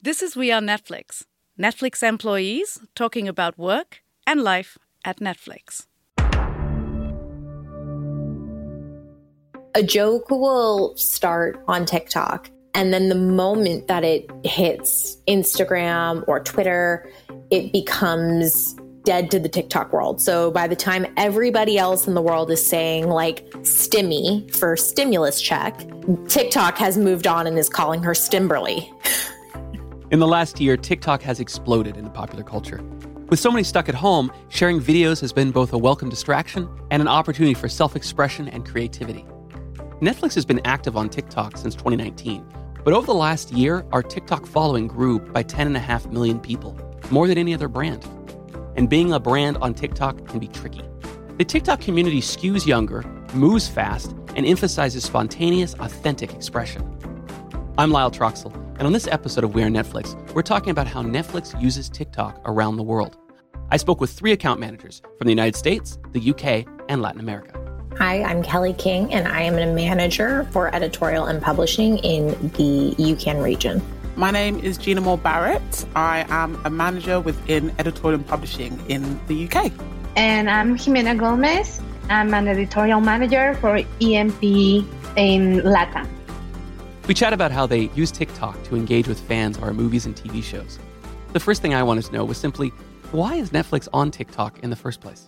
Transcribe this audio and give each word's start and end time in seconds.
This 0.00 0.22
is 0.22 0.36
We 0.36 0.52
Are 0.52 0.60
Netflix, 0.60 1.24
Netflix 1.58 2.04
employees 2.04 2.78
talking 2.94 3.26
about 3.26 3.58
work 3.58 4.00
and 4.28 4.44
life 4.44 4.78
at 5.04 5.18
Netflix. 5.18 5.86
A 9.74 9.82
joke 9.82 10.30
will 10.30 10.96
start 10.96 11.60
on 11.66 11.84
TikTok, 11.84 12.48
and 12.74 12.94
then 12.94 13.08
the 13.08 13.16
moment 13.16 13.88
that 13.88 14.04
it 14.04 14.30
hits 14.44 15.16
Instagram 15.26 16.22
or 16.28 16.38
Twitter, 16.44 17.10
it 17.50 17.72
becomes 17.72 18.76
dead 19.02 19.32
to 19.32 19.40
the 19.40 19.48
TikTok 19.48 19.92
world. 19.92 20.20
So 20.20 20.52
by 20.52 20.68
the 20.68 20.76
time 20.76 21.12
everybody 21.16 21.76
else 21.76 22.06
in 22.06 22.14
the 22.14 22.22
world 22.22 22.52
is 22.52 22.64
saying 22.64 23.08
like 23.08 23.44
stimmy 23.62 24.54
for 24.56 24.76
stimulus 24.76 25.40
check, 25.40 25.76
TikTok 26.28 26.78
has 26.78 26.96
moved 26.96 27.26
on 27.26 27.48
and 27.48 27.58
is 27.58 27.68
calling 27.68 28.04
her 28.04 28.12
Stimberly. 28.12 28.88
In 30.10 30.18
the 30.18 30.26
last 30.26 30.60
year, 30.60 30.76
TikTok 30.76 31.22
has 31.22 31.38
exploded 31.38 31.96
into 31.96 32.10
popular 32.10 32.42
culture. 32.42 32.82
With 33.28 33.38
so 33.38 33.50
many 33.50 33.62
stuck 33.62 33.88
at 33.88 33.94
home, 33.94 34.32
sharing 34.48 34.80
videos 34.80 35.20
has 35.20 35.32
been 35.32 35.50
both 35.50 35.72
a 35.72 35.78
welcome 35.78 36.08
distraction 36.08 36.68
and 36.90 37.02
an 37.02 37.08
opportunity 37.08 37.54
for 37.54 37.68
self 37.68 37.94
expression 37.94 38.48
and 38.48 38.66
creativity. 38.66 39.26
Netflix 40.00 40.34
has 40.34 40.44
been 40.46 40.60
active 40.64 40.96
on 40.96 41.08
TikTok 41.08 41.56
since 41.56 41.74
2019, 41.74 42.44
but 42.84 42.94
over 42.94 43.06
the 43.06 43.14
last 43.14 43.52
year, 43.52 43.84
our 43.92 44.02
TikTok 44.02 44.46
following 44.46 44.86
grew 44.86 45.18
by 45.18 45.42
10.5 45.42 46.10
million 46.10 46.40
people, 46.40 46.78
more 47.10 47.26
than 47.26 47.36
any 47.36 47.52
other 47.52 47.68
brand 47.68 48.06
and 48.78 48.88
being 48.88 49.12
a 49.12 49.18
brand 49.18 49.56
on 49.56 49.74
TikTok 49.74 50.24
can 50.28 50.38
be 50.38 50.46
tricky. 50.46 50.84
The 51.36 51.44
TikTok 51.44 51.80
community 51.80 52.20
skews 52.20 52.64
younger, 52.64 53.02
moves 53.34 53.66
fast, 53.66 54.14
and 54.36 54.46
emphasizes 54.46 55.04
spontaneous, 55.04 55.74
authentic 55.80 56.32
expression. 56.32 56.82
I'm 57.78 57.92
Lyle 57.92 58.10
Troxell, 58.10 58.52
and 58.76 58.88
on 58.88 58.92
this 58.92 59.06
episode 59.06 59.44
of 59.44 59.54
We 59.54 59.62
Are 59.62 59.68
Netflix, 59.68 60.16
we're 60.34 60.42
talking 60.42 60.70
about 60.70 60.88
how 60.88 61.00
Netflix 61.00 61.62
uses 61.62 61.88
TikTok 61.88 62.40
around 62.44 62.74
the 62.74 62.82
world. 62.82 63.16
I 63.70 63.76
spoke 63.76 64.00
with 64.00 64.10
three 64.10 64.32
account 64.32 64.58
managers 64.58 65.00
from 65.16 65.26
the 65.26 65.30
United 65.30 65.54
States, 65.54 65.96
the 66.10 66.30
UK, 66.30 66.66
and 66.88 67.00
Latin 67.00 67.20
America. 67.20 67.56
Hi, 67.96 68.24
I'm 68.24 68.42
Kelly 68.42 68.72
King, 68.72 69.14
and 69.14 69.28
I 69.28 69.42
am 69.42 69.58
a 69.58 69.72
manager 69.72 70.48
for 70.50 70.74
editorial 70.74 71.26
and 71.26 71.40
publishing 71.40 71.98
in 71.98 72.30
the 72.54 72.96
UCAN 72.98 73.44
region. 73.44 73.80
My 74.16 74.32
name 74.32 74.58
is 74.58 74.76
Gina 74.76 75.00
Moore 75.00 75.16
Barrett. 75.16 75.86
I 75.94 76.26
am 76.30 76.60
a 76.64 76.70
manager 76.70 77.20
within 77.20 77.72
editorial 77.78 78.18
and 78.18 78.26
publishing 78.26 78.76
in 78.88 79.20
the 79.28 79.48
UK. 79.48 79.70
And 80.16 80.50
I'm 80.50 80.76
Jimena 80.76 81.16
Gomez. 81.16 81.80
I'm 82.10 82.34
an 82.34 82.48
editorial 82.48 83.00
manager 83.00 83.54
for 83.60 83.80
EMP 84.00 84.42
in 85.14 85.62
Latin. 85.62 86.17
We 87.08 87.14
chat 87.14 87.32
about 87.32 87.50
how 87.50 87.66
they 87.66 87.88
use 87.94 88.12
TikTok 88.12 88.62
to 88.64 88.76
engage 88.76 89.08
with 89.08 89.18
fans 89.18 89.56
of 89.56 89.62
our 89.62 89.72
movies 89.72 90.04
and 90.04 90.14
TV 90.14 90.44
shows. 90.44 90.78
The 91.32 91.40
first 91.40 91.62
thing 91.62 91.72
I 91.72 91.82
wanted 91.82 92.04
to 92.04 92.12
know 92.12 92.22
was 92.22 92.36
simply 92.36 92.68
why 93.12 93.36
is 93.36 93.48
Netflix 93.48 93.88
on 93.94 94.10
TikTok 94.10 94.58
in 94.58 94.68
the 94.68 94.76
first 94.76 95.00
place? 95.00 95.26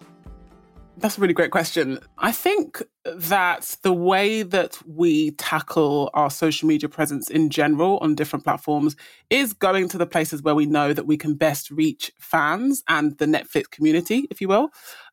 That's 0.98 1.16
a 1.16 1.22
really 1.22 1.32
great 1.32 1.52
question. 1.52 1.98
I 2.18 2.32
think 2.32 2.82
that 3.06 3.78
the 3.82 3.94
way 3.94 4.42
that 4.42 4.78
we 4.86 5.30
tackle 5.30 6.10
our 6.12 6.30
social 6.30 6.68
media 6.68 6.90
presence 6.90 7.30
in 7.30 7.48
general 7.48 7.96
on 8.02 8.14
different 8.14 8.44
platforms 8.44 8.94
is 9.30 9.54
going 9.54 9.88
to 9.88 9.96
the 9.96 10.04
places 10.04 10.42
where 10.42 10.54
we 10.54 10.66
know 10.66 10.92
that 10.92 11.06
we 11.06 11.16
can 11.16 11.34
best 11.34 11.70
reach 11.70 12.12
fans 12.18 12.82
and 12.88 13.16
the 13.16 13.24
Netflix 13.24 13.70
community, 13.70 14.26
if 14.30 14.42
you 14.42 14.48
will. 14.48 14.68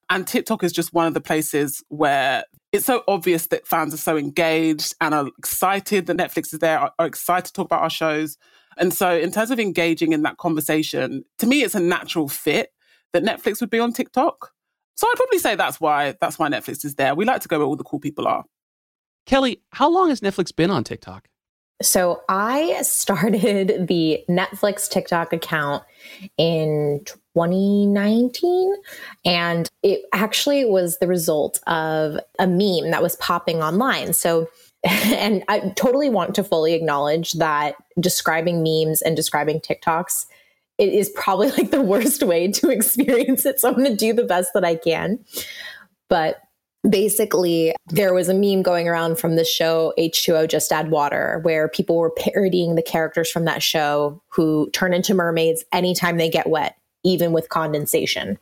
And 0.09 0.27
TikTok 0.27 0.65
is 0.65 0.73
just 0.73 0.93
one 0.93 1.07
of 1.07 1.13
the 1.13 1.21
places 1.21 1.81
where 1.87 2.43
it's 2.71 2.85
so 2.85 3.03
obvious 3.07 3.47
that 3.47 3.65
fans 3.65 3.93
are 3.93 3.97
so 3.97 4.17
engaged 4.17 4.95
and 4.99 5.13
are 5.13 5.27
excited 5.37 6.05
that 6.07 6.17
Netflix 6.17 6.53
is 6.53 6.59
there, 6.59 6.79
are, 6.79 6.91
are 6.99 7.05
excited 7.05 7.45
to 7.45 7.53
talk 7.53 7.65
about 7.65 7.81
our 7.81 7.89
shows. 7.89 8.37
And 8.77 8.93
so, 8.93 9.15
in 9.17 9.31
terms 9.31 9.51
of 9.51 9.59
engaging 9.59 10.13
in 10.13 10.21
that 10.23 10.37
conversation, 10.37 11.23
to 11.39 11.47
me, 11.47 11.63
it's 11.63 11.75
a 11.75 11.79
natural 11.79 12.27
fit 12.27 12.73
that 13.13 13.23
Netflix 13.23 13.61
would 13.61 13.69
be 13.69 13.79
on 13.79 13.93
TikTok. 13.93 14.51
So 14.95 15.07
I'd 15.07 15.15
probably 15.15 15.39
say 15.39 15.55
that's 15.55 15.79
why 15.79 16.15
that's 16.19 16.39
why 16.39 16.49
Netflix 16.49 16.83
is 16.83 16.95
there. 16.95 17.15
We 17.15 17.25
like 17.25 17.41
to 17.41 17.47
go 17.47 17.59
where 17.59 17.67
all 17.67 17.75
the 17.75 17.83
cool 17.83 17.99
people 17.99 18.27
are. 18.27 18.43
Kelly, 19.25 19.61
how 19.71 19.89
long 19.89 20.09
has 20.09 20.21
Netflix 20.21 20.55
been 20.55 20.71
on 20.71 20.83
TikTok? 20.83 21.27
So 21.81 22.21
I 22.27 22.81
started 22.81 23.87
the 23.87 24.23
Netflix 24.29 24.89
TikTok 24.89 25.33
account 25.33 25.83
in 26.37 27.01
2019 27.05 28.73
and 29.25 29.69
it 29.83 30.01
actually 30.13 30.65
was 30.65 30.97
the 30.99 31.07
result 31.07 31.59
of 31.67 32.19
a 32.39 32.47
meme 32.47 32.91
that 32.91 33.03
was 33.03 33.15
popping 33.17 33.61
online. 33.61 34.13
So 34.13 34.47
and 34.83 35.43
I 35.47 35.73
totally 35.75 36.09
want 36.09 36.35
to 36.35 36.43
fully 36.43 36.73
acknowledge 36.73 37.33
that 37.33 37.75
describing 37.99 38.63
memes 38.63 39.01
and 39.01 39.15
describing 39.15 39.59
TikToks 39.59 40.25
it 40.77 40.93
is 40.93 41.09
probably 41.09 41.49
like 41.57 41.71
the 41.71 41.81
worst 41.81 42.23
way 42.23 42.51
to 42.51 42.69
experience 42.69 43.45
it. 43.45 43.59
So 43.59 43.67
I'm 43.67 43.75
going 43.75 43.89
to 43.89 43.95
do 43.95 44.13
the 44.13 44.23
best 44.23 44.51
that 44.53 44.63
I 44.63 44.75
can. 44.75 45.19
But 46.09 46.41
basically, 46.87 47.75
there 47.87 48.13
was 48.13 48.29
a 48.29 48.33
meme 48.33 48.61
going 48.61 48.87
around 48.87 49.17
from 49.19 49.35
the 49.35 49.45
show 49.45 49.93
H2O 49.97 50.49
Just 50.49 50.71
Add 50.71 50.89
Water, 50.91 51.39
where 51.43 51.67
people 51.67 51.97
were 51.97 52.11
parodying 52.11 52.75
the 52.75 52.81
characters 52.81 53.29
from 53.29 53.45
that 53.45 53.63
show 53.63 54.21
who 54.29 54.69
turn 54.71 54.93
into 54.93 55.13
mermaids 55.13 55.63
anytime 55.71 56.17
they 56.17 56.29
get 56.29 56.49
wet, 56.49 56.77
even 57.03 57.31
with 57.31 57.49
condensation. 57.49 58.37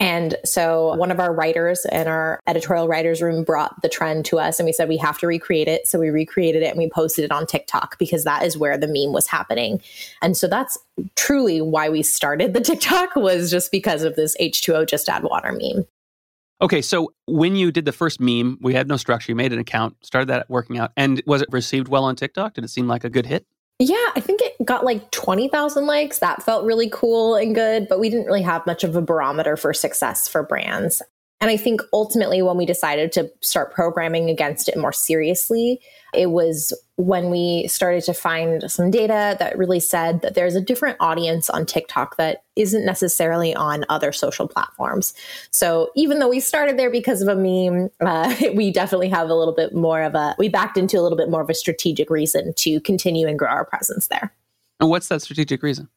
And 0.00 0.36
so 0.44 0.94
one 0.94 1.10
of 1.10 1.18
our 1.18 1.34
writers 1.34 1.84
in 1.90 2.06
our 2.06 2.40
editorial 2.46 2.86
writers 2.86 3.20
room 3.20 3.42
brought 3.42 3.82
the 3.82 3.88
trend 3.88 4.24
to 4.26 4.38
us 4.38 4.60
and 4.60 4.66
we 4.66 4.72
said 4.72 4.88
we 4.88 4.96
have 4.98 5.18
to 5.18 5.26
recreate 5.26 5.66
it. 5.66 5.88
So 5.88 5.98
we 5.98 6.10
recreated 6.10 6.62
it 6.62 6.68
and 6.68 6.78
we 6.78 6.88
posted 6.88 7.24
it 7.24 7.32
on 7.32 7.46
TikTok 7.46 7.98
because 7.98 8.22
that 8.22 8.44
is 8.44 8.56
where 8.56 8.78
the 8.78 8.86
meme 8.86 9.12
was 9.12 9.26
happening. 9.26 9.80
And 10.22 10.36
so 10.36 10.46
that's 10.46 10.78
truly 11.16 11.60
why 11.60 11.88
we 11.88 12.04
started 12.04 12.54
the 12.54 12.60
TikTok 12.68 13.16
was 13.16 13.50
just 13.50 13.72
because 13.72 14.04
of 14.04 14.14
this 14.14 14.36
H2O 14.40 14.86
just 14.86 15.08
add 15.08 15.24
water 15.24 15.50
meme. 15.50 15.84
Okay, 16.60 16.82
so 16.82 17.12
when 17.26 17.54
you 17.54 17.70
did 17.70 17.84
the 17.84 17.92
first 17.92 18.20
meme, 18.20 18.58
we 18.60 18.74
had 18.74 18.88
no 18.88 18.96
structure. 18.96 19.30
You 19.30 19.36
made 19.36 19.52
an 19.52 19.60
account, 19.60 19.96
started 20.04 20.28
that 20.28 20.50
working 20.50 20.78
out, 20.78 20.92
and 20.96 21.22
was 21.24 21.40
it 21.40 21.48
received 21.52 21.88
well 21.88 22.04
on 22.04 22.16
TikTok? 22.16 22.54
Did 22.54 22.64
it 22.64 22.68
seem 22.68 22.88
like 22.88 23.04
a 23.04 23.10
good 23.10 23.26
hit? 23.26 23.46
Yeah, 23.78 24.10
I 24.16 24.20
think 24.20 24.40
it 24.42 24.54
got 24.64 24.84
like 24.84 25.08
20,000 25.12 25.86
likes. 25.86 26.18
That 26.18 26.42
felt 26.42 26.64
really 26.64 26.90
cool 26.90 27.36
and 27.36 27.54
good, 27.54 27.86
but 27.88 28.00
we 28.00 28.10
didn't 28.10 28.26
really 28.26 28.42
have 28.42 28.66
much 28.66 28.82
of 28.82 28.96
a 28.96 29.02
barometer 29.02 29.56
for 29.56 29.72
success 29.72 30.26
for 30.26 30.42
brands. 30.42 31.00
And 31.40 31.48
I 31.48 31.56
think 31.56 31.82
ultimately, 31.92 32.42
when 32.42 32.56
we 32.56 32.66
decided 32.66 33.12
to 33.12 33.30
start 33.40 33.72
programming 33.72 34.28
against 34.28 34.68
it 34.68 34.76
more 34.76 34.92
seriously, 34.92 35.80
it 36.12 36.32
was 36.32 36.72
when 36.98 37.30
we 37.30 37.64
started 37.68 38.02
to 38.02 38.12
find 38.12 38.68
some 38.68 38.90
data 38.90 39.36
that 39.38 39.56
really 39.56 39.78
said 39.78 40.20
that 40.22 40.34
there's 40.34 40.56
a 40.56 40.60
different 40.60 40.96
audience 40.98 41.48
on 41.48 41.64
TikTok 41.64 42.16
that 42.16 42.42
isn't 42.56 42.84
necessarily 42.84 43.54
on 43.54 43.84
other 43.88 44.10
social 44.10 44.48
platforms. 44.48 45.14
So 45.52 45.92
even 45.94 46.18
though 46.18 46.28
we 46.28 46.40
started 46.40 46.76
there 46.76 46.90
because 46.90 47.22
of 47.22 47.28
a 47.28 47.36
meme, 47.36 47.88
uh, 48.00 48.34
we 48.52 48.72
definitely 48.72 49.08
have 49.10 49.30
a 49.30 49.34
little 49.34 49.54
bit 49.54 49.72
more 49.72 50.02
of 50.02 50.16
a, 50.16 50.34
we 50.38 50.48
backed 50.48 50.76
into 50.76 50.98
a 50.98 51.02
little 51.02 51.16
bit 51.16 51.30
more 51.30 51.40
of 51.40 51.48
a 51.48 51.54
strategic 51.54 52.10
reason 52.10 52.52
to 52.54 52.80
continue 52.80 53.28
and 53.28 53.38
grow 53.38 53.48
our 53.48 53.64
presence 53.64 54.08
there. 54.08 54.34
And 54.80 54.90
what's 54.90 55.06
that 55.06 55.22
strategic 55.22 55.62
reason? 55.62 55.88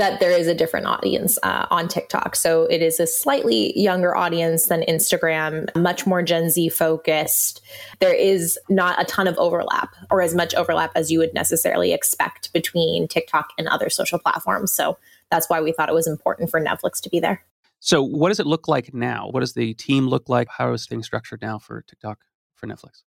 That 0.00 0.18
there 0.18 0.30
is 0.30 0.46
a 0.46 0.54
different 0.54 0.86
audience 0.86 1.38
uh, 1.42 1.66
on 1.70 1.86
TikTok. 1.86 2.34
So 2.34 2.62
it 2.64 2.80
is 2.80 2.98
a 2.98 3.06
slightly 3.06 3.78
younger 3.78 4.16
audience 4.16 4.68
than 4.68 4.80
Instagram, 4.88 5.68
much 5.76 6.06
more 6.06 6.22
Gen 6.22 6.48
Z 6.48 6.70
focused. 6.70 7.60
There 7.98 8.14
is 8.14 8.58
not 8.70 8.98
a 8.98 9.04
ton 9.04 9.28
of 9.28 9.36
overlap 9.36 9.94
or 10.10 10.22
as 10.22 10.34
much 10.34 10.54
overlap 10.54 10.90
as 10.94 11.12
you 11.12 11.18
would 11.18 11.34
necessarily 11.34 11.92
expect 11.92 12.50
between 12.54 13.08
TikTok 13.08 13.50
and 13.58 13.68
other 13.68 13.90
social 13.90 14.18
platforms. 14.18 14.72
So 14.72 14.96
that's 15.30 15.50
why 15.50 15.60
we 15.60 15.70
thought 15.70 15.90
it 15.90 15.94
was 15.94 16.06
important 16.06 16.48
for 16.50 16.62
Netflix 16.62 17.02
to 17.02 17.10
be 17.10 17.20
there. 17.20 17.44
So 17.78 18.02
what 18.02 18.28
does 18.28 18.40
it 18.40 18.46
look 18.46 18.68
like 18.68 18.94
now? 18.94 19.28
What 19.30 19.40
does 19.40 19.52
the 19.52 19.74
team 19.74 20.08
look 20.08 20.30
like? 20.30 20.48
How 20.48 20.72
is 20.72 20.86
things 20.86 21.04
structured 21.04 21.42
now 21.42 21.58
for 21.58 21.82
TikTok 21.82 22.20
for 22.54 22.66
Netflix? 22.66 23.02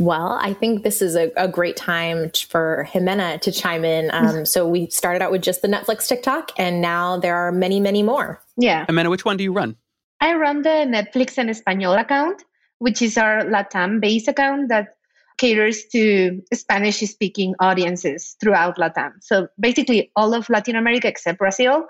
Well, 0.00 0.38
I 0.40 0.54
think 0.54 0.84
this 0.84 1.02
is 1.02 1.16
a, 1.16 1.32
a 1.36 1.48
great 1.48 1.76
time 1.76 2.30
for 2.48 2.88
Jimena 2.92 3.40
to 3.40 3.50
chime 3.50 3.84
in. 3.84 4.10
Um, 4.12 4.46
so 4.46 4.68
we 4.68 4.88
started 4.90 5.22
out 5.22 5.32
with 5.32 5.42
just 5.42 5.60
the 5.60 5.68
Netflix 5.68 6.06
TikTok, 6.06 6.52
and 6.56 6.80
now 6.80 7.18
there 7.18 7.34
are 7.36 7.50
many, 7.50 7.80
many 7.80 8.04
more. 8.04 8.40
Yeah. 8.56 8.86
Jimena, 8.86 9.10
which 9.10 9.24
one 9.24 9.36
do 9.36 9.42
you 9.42 9.52
run? 9.52 9.76
I 10.20 10.34
run 10.34 10.62
the 10.62 10.86
Netflix 10.86 11.36
and 11.36 11.50
Espanol 11.50 11.94
account, 11.94 12.44
which 12.78 13.02
is 13.02 13.18
our 13.18 13.42
Latam 13.44 14.00
based 14.00 14.28
account 14.28 14.68
that 14.68 14.94
caters 15.36 15.84
to 15.92 16.42
Spanish 16.52 16.98
speaking 17.00 17.54
audiences 17.58 18.36
throughout 18.40 18.76
Latam. 18.76 19.12
So 19.20 19.48
basically, 19.58 20.12
all 20.14 20.32
of 20.34 20.48
Latin 20.48 20.76
America 20.76 21.08
except 21.08 21.38
Brazil. 21.38 21.86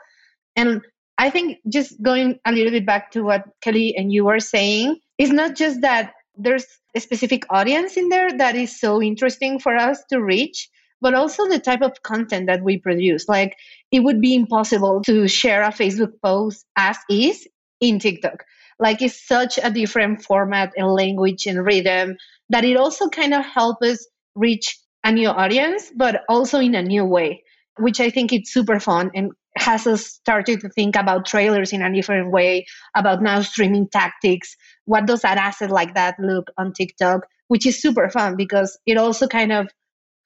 And 0.57 0.83
I 1.19 1.31
think 1.31 1.59
just 1.69 2.01
going 2.01 2.39
a 2.47 2.53
little 2.53 2.71
bit 2.71 2.87
back 2.87 3.11
to 3.13 3.23
what 3.23 3.45
Kelly 3.61 3.95
and 3.97 4.13
you 4.13 4.25
were 4.25 4.41
saying, 4.41 5.01
it's 5.19 5.33
not 5.33 5.57
just 5.57 5.81
that 5.81 6.13
there's 6.39 6.67
a 6.95 7.01
specific 7.01 7.45
audience 7.51 7.97
in 7.97 8.09
there 8.09 8.31
that 8.39 8.57
is 8.57 8.81
so 8.81 9.03
interesting 9.03 9.59
for 9.59 9.77
us 9.77 10.03
to 10.11 10.23
reach 10.23 10.69
but 11.01 11.15
also 11.15 11.49
the 11.49 11.61
type 11.61 11.83
of 11.83 12.03
content 12.03 12.47
that 12.49 12.63
we 12.63 12.77
produce. 12.77 13.29
Like 13.29 13.57
it 13.93 14.01
would 14.01 14.21
be 14.21 14.35
impossible 14.35 15.01
to 15.03 15.29
share 15.29 15.63
a 15.63 15.69
facebook 15.69 16.13
post 16.25 16.65
as 16.77 16.97
is 17.09 17.47
in 17.81 17.99
tiktok. 18.01 18.45
Like 18.81 19.03
it's 19.03 19.27
such 19.27 19.59
a 19.63 19.71
different 19.71 20.23
format 20.23 20.73
and 20.77 20.89
language 20.89 21.47
and 21.47 21.65
rhythm 21.65 22.17
that 22.49 22.65
it 22.65 22.77
also 22.77 23.09
kind 23.09 23.35
of 23.35 23.45
helps 23.45 23.87
us 23.87 24.07
reach 24.35 24.79
a 25.05 25.13
new 25.13 25.29
audience 25.29 25.91
but 25.95 26.23
also 26.29 26.59
in 26.59 26.75
a 26.75 26.83
new 26.83 27.05
way 27.05 27.45
which 27.79 28.01
I 28.01 28.11
think 28.11 28.33
it's 28.33 28.53
super 28.53 28.81
fun 28.81 29.11
and 29.15 29.31
has 29.61 29.87
us 29.87 30.07
started 30.07 30.61
to 30.61 30.69
think 30.69 30.97
about 30.97 31.27
trailers 31.27 31.73
in 31.73 31.83
a 31.83 31.93
different 31.93 32.31
way, 32.33 32.67
about 32.97 33.23
now 33.23 33.43
streaming 33.43 33.89
tactics. 33.89 34.57
What 34.85 35.07
does 35.07 35.23
that 35.23 35.39
asset 35.39 35.71
like 35.71 35.95
that 35.95 36.17
look 36.19 36.49
on 36.57 36.73
TikTok? 36.73 37.27
Which 37.49 37.67
is 37.67 37.81
super 37.81 38.09
fun 38.09 38.37
because 38.37 38.79
it 38.87 38.97
also 38.99 39.27
kind 39.27 39.53
of 39.53 39.69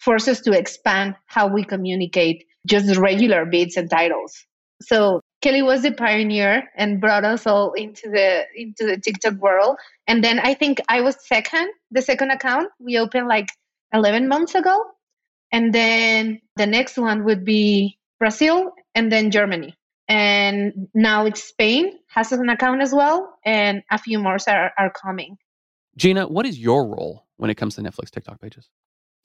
forces 0.00 0.40
to 0.40 0.52
expand 0.52 1.14
how 1.26 1.46
we 1.46 1.64
communicate 1.64 2.44
just 2.66 2.96
regular 2.96 3.44
beats 3.44 3.76
and 3.76 3.88
titles. 3.88 4.44
So 4.82 5.20
Kelly 5.42 5.62
was 5.62 5.82
the 5.82 5.92
pioneer 5.92 6.64
and 6.76 7.00
brought 7.00 7.24
us 7.24 7.46
all 7.46 7.72
into 7.72 8.08
the 8.10 8.44
into 8.56 8.86
the 8.86 8.98
TikTok 8.98 9.34
world. 9.34 9.76
And 10.06 10.22
then 10.22 10.38
I 10.38 10.54
think 10.54 10.80
I 10.88 11.00
was 11.00 11.16
second, 11.26 11.68
the 11.90 12.02
second 12.02 12.30
account 12.30 12.68
we 12.80 12.98
opened 12.98 13.28
like 13.28 13.48
11 13.92 14.28
months 14.28 14.54
ago. 14.54 14.76
And 15.52 15.72
then 15.72 16.40
the 16.56 16.66
next 16.66 16.96
one 16.96 17.24
would 17.24 17.44
be 17.44 17.98
Brazil 18.18 18.72
and 18.94 19.10
then 19.10 19.30
Germany. 19.30 19.76
And 20.08 20.88
now 20.94 21.26
it's 21.26 21.42
Spain 21.42 21.98
has 22.08 22.32
an 22.32 22.48
account 22.48 22.82
as 22.82 22.92
well, 22.92 23.38
and 23.44 23.82
a 23.90 23.98
few 23.98 24.18
more 24.18 24.36
are, 24.46 24.72
are 24.76 24.90
coming. 24.90 25.38
Gina, 25.96 26.26
what 26.26 26.46
is 26.46 26.58
your 26.58 26.86
role 26.86 27.26
when 27.36 27.50
it 27.50 27.54
comes 27.54 27.76
to 27.76 27.82
Netflix 27.82 28.10
TikTok 28.10 28.40
pages? 28.40 28.68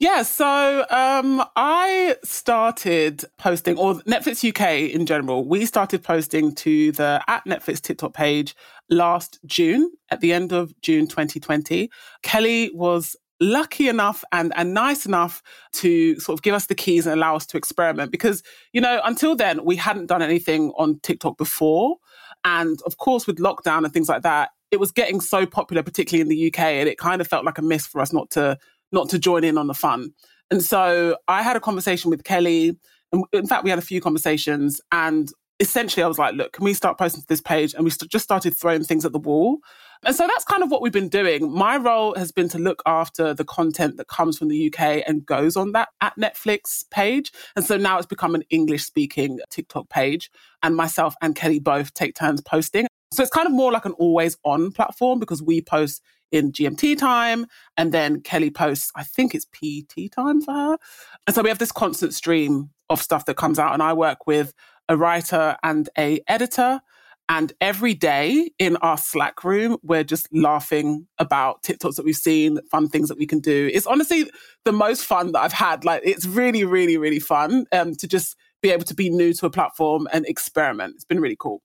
Yeah, 0.00 0.22
so 0.22 0.86
um, 0.90 1.42
I 1.56 2.14
started 2.22 3.24
posting, 3.36 3.76
or 3.76 3.94
Netflix 4.02 4.48
UK 4.48 4.94
in 4.94 5.06
general, 5.06 5.44
we 5.44 5.66
started 5.66 6.04
posting 6.04 6.54
to 6.56 6.92
the 6.92 7.20
at 7.26 7.44
Netflix 7.46 7.80
TikTok 7.80 8.14
page 8.14 8.54
last 8.88 9.40
June, 9.44 9.90
at 10.10 10.20
the 10.20 10.32
end 10.32 10.52
of 10.52 10.72
June 10.82 11.08
2020. 11.08 11.90
Kelly 12.22 12.70
was 12.74 13.16
lucky 13.40 13.88
enough 13.88 14.24
and, 14.32 14.52
and 14.56 14.74
nice 14.74 15.06
enough 15.06 15.42
to 15.72 16.18
sort 16.18 16.38
of 16.38 16.42
give 16.42 16.54
us 16.54 16.66
the 16.66 16.74
keys 16.74 17.06
and 17.06 17.14
allow 17.14 17.36
us 17.36 17.46
to 17.46 17.56
experiment 17.56 18.10
because, 18.10 18.42
you 18.72 18.80
know, 18.80 19.00
until 19.04 19.36
then, 19.36 19.64
we 19.64 19.76
hadn't 19.76 20.06
done 20.06 20.22
anything 20.22 20.72
on 20.76 20.98
TikTok 21.00 21.38
before. 21.38 21.96
And 22.44 22.80
of 22.86 22.98
course, 22.98 23.26
with 23.26 23.38
lockdown 23.38 23.84
and 23.84 23.92
things 23.92 24.08
like 24.08 24.22
that, 24.22 24.50
it 24.70 24.80
was 24.80 24.92
getting 24.92 25.20
so 25.20 25.46
popular, 25.46 25.82
particularly 25.82 26.20
in 26.20 26.28
the 26.28 26.48
UK, 26.48 26.60
and 26.60 26.88
it 26.88 26.98
kind 26.98 27.20
of 27.20 27.28
felt 27.28 27.44
like 27.44 27.58
a 27.58 27.62
miss 27.62 27.86
for 27.86 28.00
us 28.00 28.12
not 28.12 28.30
to 28.30 28.58
not 28.92 29.08
to 29.10 29.18
join 29.18 29.44
in 29.44 29.58
on 29.58 29.66
the 29.66 29.74
fun. 29.74 30.12
And 30.50 30.62
so 30.62 31.16
I 31.28 31.42
had 31.42 31.56
a 31.56 31.60
conversation 31.60 32.10
with 32.10 32.24
Kelly. 32.24 32.78
And 33.12 33.24
in 33.32 33.46
fact, 33.46 33.64
we 33.64 33.70
had 33.70 33.78
a 33.78 33.82
few 33.82 34.00
conversations. 34.00 34.80
And 34.92 35.30
essentially, 35.60 36.02
I 36.02 36.06
was 36.06 36.18
like, 36.18 36.34
look, 36.34 36.52
can 36.52 36.64
we 36.64 36.74
start 36.74 36.98
posting 36.98 37.20
to 37.20 37.26
this 37.26 37.40
page? 37.40 37.74
And 37.74 37.84
we 37.84 37.90
st- 37.90 38.10
just 38.10 38.24
started 38.24 38.56
throwing 38.56 38.84
things 38.84 39.04
at 39.04 39.12
the 39.12 39.18
wall. 39.18 39.58
And 40.04 40.14
so 40.14 40.26
that's 40.26 40.44
kind 40.44 40.62
of 40.62 40.70
what 40.70 40.82
we've 40.82 40.92
been 40.92 41.08
doing. 41.08 41.52
My 41.52 41.76
role 41.76 42.14
has 42.14 42.32
been 42.32 42.48
to 42.50 42.58
look 42.58 42.82
after 42.86 43.34
the 43.34 43.44
content 43.44 43.96
that 43.96 44.08
comes 44.08 44.38
from 44.38 44.48
the 44.48 44.66
UK 44.66 45.02
and 45.06 45.26
goes 45.26 45.56
on 45.56 45.72
that 45.72 45.88
at 46.00 46.16
Netflix 46.16 46.88
page. 46.90 47.32
And 47.56 47.64
so 47.64 47.76
now 47.76 47.98
it's 47.98 48.06
become 48.06 48.34
an 48.34 48.44
English 48.50 48.84
speaking 48.84 49.40
TikTok 49.50 49.88
page. 49.88 50.30
And 50.62 50.76
myself 50.76 51.14
and 51.20 51.34
Kelly 51.34 51.58
both 51.58 51.94
take 51.94 52.14
turns 52.14 52.40
posting. 52.40 52.86
So 53.12 53.22
it's 53.22 53.32
kind 53.32 53.46
of 53.46 53.52
more 53.52 53.72
like 53.72 53.86
an 53.86 53.92
always 53.92 54.36
on 54.44 54.70
platform 54.70 55.18
because 55.18 55.42
we 55.42 55.62
post 55.62 56.02
in 56.30 56.52
GMT 56.52 56.98
time 56.98 57.46
and 57.76 57.92
then 57.92 58.20
Kelly 58.20 58.50
posts, 58.50 58.92
I 58.94 59.02
think 59.02 59.34
it's 59.34 59.46
PT 59.46 60.12
time 60.12 60.42
for 60.42 60.52
her. 60.52 60.78
And 61.26 61.34
so 61.34 61.42
we 61.42 61.48
have 61.48 61.58
this 61.58 61.72
constant 61.72 62.12
stream 62.12 62.70
of 62.90 63.00
stuff 63.00 63.24
that 63.24 63.36
comes 63.36 63.58
out 63.58 63.72
and 63.72 63.82
I 63.82 63.94
work 63.94 64.26
with 64.26 64.52
a 64.88 64.96
writer 64.96 65.56
and 65.62 65.88
a 65.96 66.20
editor 66.28 66.80
and 67.28 67.52
every 67.60 67.92
day 67.92 68.50
in 68.58 68.76
our 68.78 68.96
Slack 68.96 69.44
room, 69.44 69.76
we're 69.82 70.04
just 70.04 70.28
laughing 70.32 71.06
about 71.18 71.62
TikToks 71.62 71.96
that 71.96 72.04
we've 72.04 72.16
seen, 72.16 72.58
fun 72.70 72.88
things 72.88 73.08
that 73.08 73.18
we 73.18 73.26
can 73.26 73.40
do. 73.40 73.70
It's 73.72 73.86
honestly 73.86 74.30
the 74.64 74.72
most 74.72 75.04
fun 75.04 75.32
that 75.32 75.40
I've 75.40 75.52
had. 75.52 75.84
Like, 75.84 76.02
it's 76.04 76.26
really, 76.26 76.64
really, 76.64 76.96
really 76.96 77.20
fun 77.20 77.66
um, 77.72 77.94
to 77.96 78.08
just 78.08 78.34
be 78.62 78.70
able 78.70 78.84
to 78.84 78.94
be 78.94 79.10
new 79.10 79.34
to 79.34 79.46
a 79.46 79.50
platform 79.50 80.08
and 80.10 80.26
experiment. 80.26 80.94
It's 80.94 81.04
been 81.04 81.20
really 81.20 81.36
cool. 81.38 81.62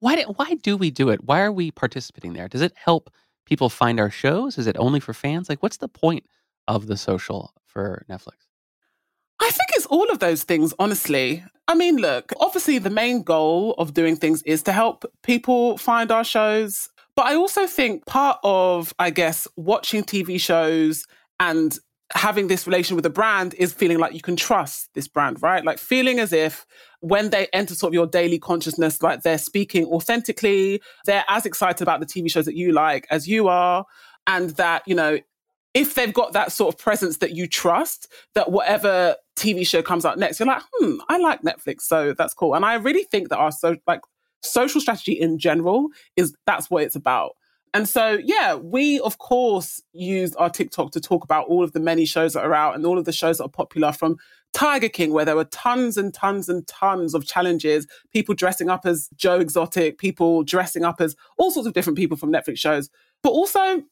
Why 0.00 0.16
do, 0.16 0.22
why 0.36 0.54
do 0.54 0.76
we 0.76 0.90
do 0.90 1.08
it? 1.08 1.24
Why 1.24 1.40
are 1.40 1.52
we 1.52 1.70
participating 1.70 2.34
there? 2.34 2.48
Does 2.48 2.60
it 2.60 2.74
help 2.76 3.10
people 3.46 3.70
find 3.70 3.98
our 3.98 4.10
shows? 4.10 4.58
Is 4.58 4.66
it 4.66 4.76
only 4.78 5.00
for 5.00 5.14
fans? 5.14 5.48
Like, 5.48 5.62
what's 5.62 5.78
the 5.78 5.88
point 5.88 6.26
of 6.68 6.86
the 6.86 6.98
social 6.98 7.54
for 7.64 8.04
Netflix? 8.10 8.45
I 9.40 9.50
think 9.50 9.68
it's 9.74 9.86
all 9.86 10.08
of 10.10 10.18
those 10.18 10.44
things, 10.44 10.72
honestly. 10.78 11.44
I 11.68 11.74
mean, 11.74 11.96
look, 11.96 12.32
obviously, 12.40 12.78
the 12.78 12.90
main 12.90 13.22
goal 13.22 13.74
of 13.78 13.94
doing 13.94 14.16
things 14.16 14.42
is 14.42 14.62
to 14.64 14.72
help 14.72 15.04
people 15.22 15.78
find 15.78 16.10
our 16.10 16.24
shows. 16.24 16.88
But 17.16 17.26
I 17.26 17.34
also 17.34 17.66
think 17.66 18.06
part 18.06 18.38
of, 18.44 18.94
I 18.98 19.10
guess, 19.10 19.48
watching 19.56 20.04
TV 20.04 20.40
shows 20.40 21.04
and 21.40 21.76
having 22.14 22.46
this 22.46 22.66
relation 22.66 22.94
with 22.94 23.04
a 23.04 23.10
brand 23.10 23.54
is 23.54 23.72
feeling 23.72 23.98
like 23.98 24.14
you 24.14 24.20
can 24.20 24.36
trust 24.36 24.90
this 24.94 25.08
brand, 25.08 25.42
right? 25.42 25.64
Like 25.64 25.78
feeling 25.78 26.20
as 26.20 26.32
if 26.32 26.64
when 27.00 27.30
they 27.30 27.48
enter 27.52 27.74
sort 27.74 27.90
of 27.90 27.94
your 27.94 28.06
daily 28.06 28.38
consciousness, 28.38 29.02
like 29.02 29.22
they're 29.22 29.38
speaking 29.38 29.86
authentically, 29.86 30.80
they're 31.04 31.24
as 31.28 31.46
excited 31.46 31.82
about 31.82 32.00
the 32.00 32.06
TV 32.06 32.30
shows 32.30 32.44
that 32.44 32.54
you 32.54 32.72
like 32.72 33.06
as 33.10 33.26
you 33.26 33.48
are. 33.48 33.84
And 34.28 34.50
that, 34.50 34.82
you 34.86 34.94
know, 34.94 35.18
if 35.76 35.94
they've 35.94 36.14
got 36.14 36.32
that 36.32 36.52
sort 36.52 36.74
of 36.74 36.80
presence 36.80 37.18
that 37.18 37.36
you 37.36 37.46
trust, 37.46 38.10
that 38.34 38.50
whatever 38.50 39.14
TV 39.36 39.66
show 39.66 39.82
comes 39.82 40.06
out 40.06 40.18
next, 40.18 40.40
you're 40.40 40.46
like, 40.46 40.62
hmm, 40.72 40.96
I 41.10 41.18
like 41.18 41.42
Netflix, 41.42 41.82
so 41.82 42.14
that's 42.16 42.32
cool. 42.32 42.54
And 42.54 42.64
I 42.64 42.74
really 42.76 43.04
think 43.04 43.28
that 43.28 43.36
our 43.36 43.52
so 43.52 43.76
like 43.86 44.00
social 44.42 44.80
strategy 44.80 45.12
in 45.12 45.38
general 45.38 45.88
is 46.16 46.34
that's 46.46 46.70
what 46.70 46.82
it's 46.82 46.96
about. 46.96 47.32
And 47.74 47.86
so, 47.86 48.18
yeah, 48.24 48.54
we 48.54 49.00
of 49.00 49.18
course 49.18 49.82
use 49.92 50.34
our 50.36 50.48
TikTok 50.48 50.92
to 50.92 51.00
talk 51.00 51.22
about 51.22 51.46
all 51.46 51.62
of 51.62 51.72
the 51.72 51.80
many 51.80 52.06
shows 52.06 52.32
that 52.32 52.46
are 52.46 52.54
out 52.54 52.74
and 52.74 52.86
all 52.86 52.98
of 52.98 53.04
the 53.04 53.12
shows 53.12 53.36
that 53.36 53.44
are 53.44 53.50
popular 53.50 53.92
from 53.92 54.16
Tiger 54.54 54.88
King, 54.88 55.12
where 55.12 55.26
there 55.26 55.36
were 55.36 55.44
tons 55.44 55.98
and 55.98 56.14
tons 56.14 56.48
and 56.48 56.66
tons 56.66 57.12
of 57.12 57.26
challenges, 57.26 57.86
people 58.14 58.34
dressing 58.34 58.70
up 58.70 58.86
as 58.86 59.10
Joe 59.14 59.40
Exotic, 59.40 59.98
people 59.98 60.42
dressing 60.42 60.86
up 60.86 61.02
as 61.02 61.14
all 61.36 61.50
sorts 61.50 61.66
of 61.66 61.74
different 61.74 61.98
people 61.98 62.16
from 62.16 62.32
Netflix 62.32 62.56
shows. 62.56 62.88
But 63.22 63.30
also, 63.32 63.82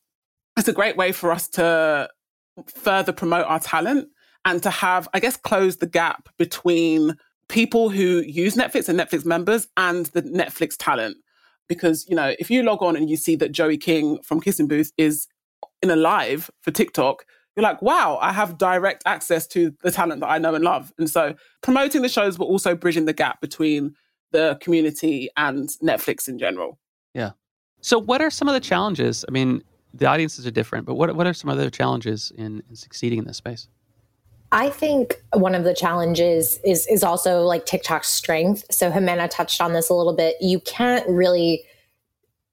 it's 0.56 0.68
a 0.68 0.72
great 0.72 0.96
way 0.96 1.12
for 1.12 1.32
us 1.32 1.48
to 1.48 2.08
further 2.66 3.12
promote 3.12 3.46
our 3.46 3.60
talent 3.60 4.08
and 4.44 4.62
to 4.62 4.70
have, 4.70 5.08
I 5.14 5.20
guess, 5.20 5.36
close 5.36 5.78
the 5.78 5.86
gap 5.86 6.28
between 6.38 7.16
people 7.48 7.90
who 7.90 8.22
use 8.26 8.54
Netflix 8.54 8.88
and 8.88 8.98
Netflix 8.98 9.24
members 9.24 9.66
and 9.76 10.06
the 10.06 10.22
Netflix 10.22 10.76
talent. 10.78 11.16
Because, 11.68 12.06
you 12.08 12.14
know, 12.14 12.34
if 12.38 12.50
you 12.50 12.62
log 12.62 12.82
on 12.82 12.94
and 12.94 13.08
you 13.08 13.16
see 13.16 13.36
that 13.36 13.52
Joey 13.52 13.78
King 13.78 14.18
from 14.22 14.40
Kissing 14.40 14.68
Booth 14.68 14.92
is 14.98 15.26
in 15.82 15.90
a 15.90 15.96
live 15.96 16.50
for 16.60 16.70
TikTok, 16.70 17.24
you're 17.56 17.62
like, 17.62 17.80
wow, 17.80 18.18
I 18.20 18.32
have 18.32 18.58
direct 18.58 19.02
access 19.06 19.46
to 19.48 19.72
the 19.82 19.90
talent 19.90 20.20
that 20.20 20.28
I 20.28 20.38
know 20.38 20.54
and 20.54 20.64
love. 20.64 20.92
And 20.98 21.08
so 21.08 21.34
promoting 21.62 22.02
the 22.02 22.08
shows, 22.08 22.36
but 22.36 22.44
also 22.44 22.74
bridging 22.74 23.06
the 23.06 23.12
gap 23.12 23.40
between 23.40 23.94
the 24.32 24.58
community 24.60 25.30
and 25.36 25.68
Netflix 25.82 26.28
in 26.28 26.38
general. 26.38 26.78
Yeah. 27.14 27.30
So, 27.80 27.98
what 27.98 28.20
are 28.20 28.30
some 28.30 28.48
of 28.48 28.54
the 28.54 28.60
challenges? 28.60 29.24
I 29.28 29.30
mean, 29.30 29.62
the 29.94 30.06
audiences 30.06 30.46
are 30.46 30.50
different, 30.50 30.86
but 30.86 30.94
what 30.94 31.14
what 31.14 31.26
are 31.26 31.34
some 31.34 31.50
other 31.50 31.70
challenges 31.70 32.32
in, 32.36 32.62
in 32.68 32.76
succeeding 32.76 33.20
in 33.20 33.24
this 33.24 33.36
space? 33.36 33.68
I 34.52 34.70
think 34.70 35.22
one 35.32 35.54
of 35.54 35.64
the 35.64 35.74
challenges 35.74 36.60
is 36.64 36.86
is 36.86 37.02
also 37.02 37.42
like 37.42 37.66
TikTok's 37.66 38.08
strength. 38.08 38.64
So 38.70 38.90
Jimena 38.90 39.28
touched 39.30 39.60
on 39.60 39.72
this 39.72 39.88
a 39.90 39.94
little 39.94 40.14
bit. 40.14 40.36
You 40.40 40.60
can't 40.60 41.08
really 41.08 41.64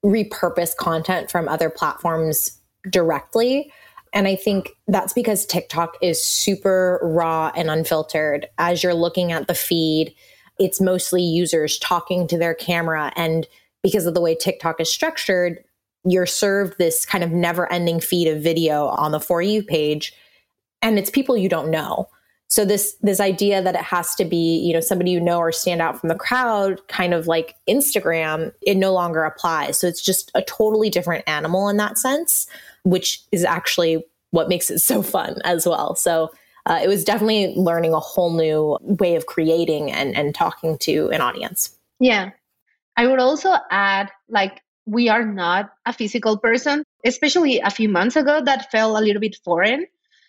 repurpose 0.04 0.76
content 0.76 1.30
from 1.30 1.48
other 1.48 1.70
platforms 1.70 2.60
directly. 2.90 3.72
And 4.14 4.28
I 4.28 4.36
think 4.36 4.72
that's 4.88 5.14
because 5.14 5.46
TikTok 5.46 5.96
is 6.02 6.24
super 6.26 7.00
raw 7.04 7.52
and 7.56 7.70
unfiltered. 7.70 8.48
As 8.58 8.84
you're 8.84 8.94
looking 8.94 9.32
at 9.32 9.48
the 9.48 9.54
feed, 9.54 10.14
it's 10.60 10.82
mostly 10.82 11.22
users 11.22 11.78
talking 11.80 12.28
to 12.28 12.38
their 12.38 12.54
camera. 12.54 13.14
And 13.16 13.48
because 13.84 14.06
of 14.06 14.14
the 14.14 14.22
way 14.22 14.36
TikTok 14.36 14.82
is 14.82 14.92
structured, 14.92 15.64
you're 16.04 16.26
served 16.26 16.78
this 16.78 17.06
kind 17.06 17.24
of 17.24 17.32
never 17.32 17.72
ending 17.72 18.00
feed 18.00 18.28
of 18.28 18.42
video 18.42 18.88
on 18.88 19.12
the 19.12 19.20
For 19.20 19.42
You 19.42 19.64
page, 19.64 20.14
and 20.82 20.98
it's 20.98 21.10
people 21.10 21.38
you 21.38 21.50
don't 21.50 21.70
know. 21.70 22.10
So 22.48 22.66
this 22.66 22.96
this 23.02 23.20
idea 23.20 23.62
that 23.62 23.76
it 23.76 23.82
has 23.82 24.14
to 24.16 24.26
be 24.26 24.60
you 24.60 24.74
know 24.74 24.82
somebody 24.82 25.12
you 25.12 25.22
know 25.22 25.38
or 25.38 25.52
stand 25.52 25.82
out 25.82 26.00
from 26.00 26.10
the 26.10 26.16
crowd, 26.16 26.86
kind 26.88 27.14
of 27.14 27.28
like 27.28 27.56
Instagram, 27.70 28.52
it 28.62 28.76
no 28.76 28.94
longer 28.94 29.24
applies. 29.24 29.80
So 29.80 29.88
it's 29.88 30.02
just 30.02 30.32
a 30.36 30.42
totally 30.42 30.90
different 30.90 31.24
animal 31.28 31.70
in 31.70 31.78
that 31.78 31.98
sense, 31.98 32.48
which 32.84 33.22
is 33.32 33.46
actually 33.46 34.04
what 34.32 34.50
makes 34.50 34.70
it 34.70 34.80
so 34.80 35.02
fun 35.02 35.38
as 35.46 35.66
well. 35.66 35.96
So 35.96 36.32
uh, 36.66 36.80
it 36.84 36.88
was 36.88 37.04
definitely 37.04 37.54
learning 37.56 37.94
a 37.94 38.00
whole 38.00 38.36
new 38.36 38.78
way 38.82 39.16
of 39.16 39.26
creating 39.26 39.92
and 39.92 40.16
and 40.16 40.36
talking 40.36 40.78
to 40.80 41.10
an 41.12 41.22
audience. 41.22 41.76
Yeah, 42.00 42.32
I 42.98 43.08
would 43.08 43.20
also 43.20 43.56
add 43.70 44.12
like 44.30 44.62
we 44.92 45.08
are 45.08 45.26
not 45.26 45.72
a 45.86 45.94
physical 45.94 46.38
person, 46.38 46.84
especially 47.06 47.60
a 47.60 47.70
few 47.70 47.88
months 47.88 48.18
ago, 48.18 48.42
that 48.44 48.70
felt 48.72 48.98
a 48.98 49.02
little 49.02 49.22
bit 49.22 49.38
foreign 49.46 49.86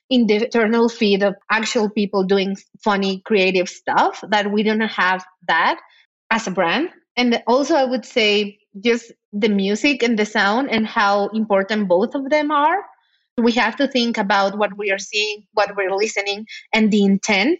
in 0.08 0.26
the 0.28 0.36
eternal 0.36 0.88
feed 0.88 1.22
of 1.24 1.34
actual 1.50 1.90
people 1.90 2.22
doing 2.22 2.56
funny, 2.84 3.20
creative 3.24 3.68
stuff, 3.68 4.22
that 4.28 4.52
we 4.52 4.62
don't 4.62 4.80
have 4.80 5.24
that 5.48 5.80
as 6.30 6.46
a 6.46 6.52
brand. 6.52 6.90
And 7.16 7.42
also, 7.46 7.74
I 7.74 7.84
would 7.84 8.06
say 8.06 8.58
just 8.78 9.10
the 9.32 9.48
music 9.48 10.02
and 10.02 10.16
the 10.16 10.26
sound 10.26 10.70
and 10.70 10.86
how 10.86 11.28
important 11.28 11.88
both 11.88 12.14
of 12.14 12.30
them 12.30 12.52
are. 12.52 12.84
We 13.36 13.52
have 13.52 13.76
to 13.76 13.88
think 13.88 14.16
about 14.16 14.56
what 14.58 14.78
we 14.78 14.92
are 14.92 14.98
seeing, 14.98 15.44
what 15.54 15.74
we're 15.76 15.96
listening, 15.96 16.46
and 16.72 16.90
the 16.90 17.02
intent 17.04 17.58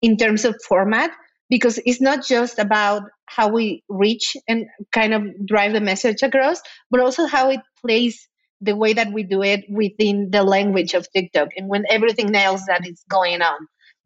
in 0.00 0.16
terms 0.16 0.44
of 0.46 0.56
format 0.66 1.10
because 1.50 1.78
it's 1.84 2.00
not 2.00 2.24
just 2.24 2.58
about 2.58 3.02
how 3.28 3.48
we 3.48 3.84
reach 3.88 4.36
and 4.46 4.66
kind 4.92 5.14
of 5.14 5.46
drive 5.46 5.72
the 5.72 5.80
message 5.80 6.22
across, 6.22 6.60
but 6.90 7.00
also 7.00 7.26
how 7.26 7.50
it 7.50 7.60
plays 7.80 8.28
the 8.60 8.74
way 8.74 8.92
that 8.92 9.12
we 9.12 9.22
do 9.22 9.42
it 9.42 9.64
within 9.68 10.30
the 10.30 10.42
language 10.42 10.94
of 10.94 11.06
TikTok 11.12 11.48
and 11.56 11.68
when 11.68 11.84
everything 11.90 12.34
else 12.34 12.62
that 12.66 12.86
is 12.86 13.04
going 13.08 13.42
on. 13.42 13.58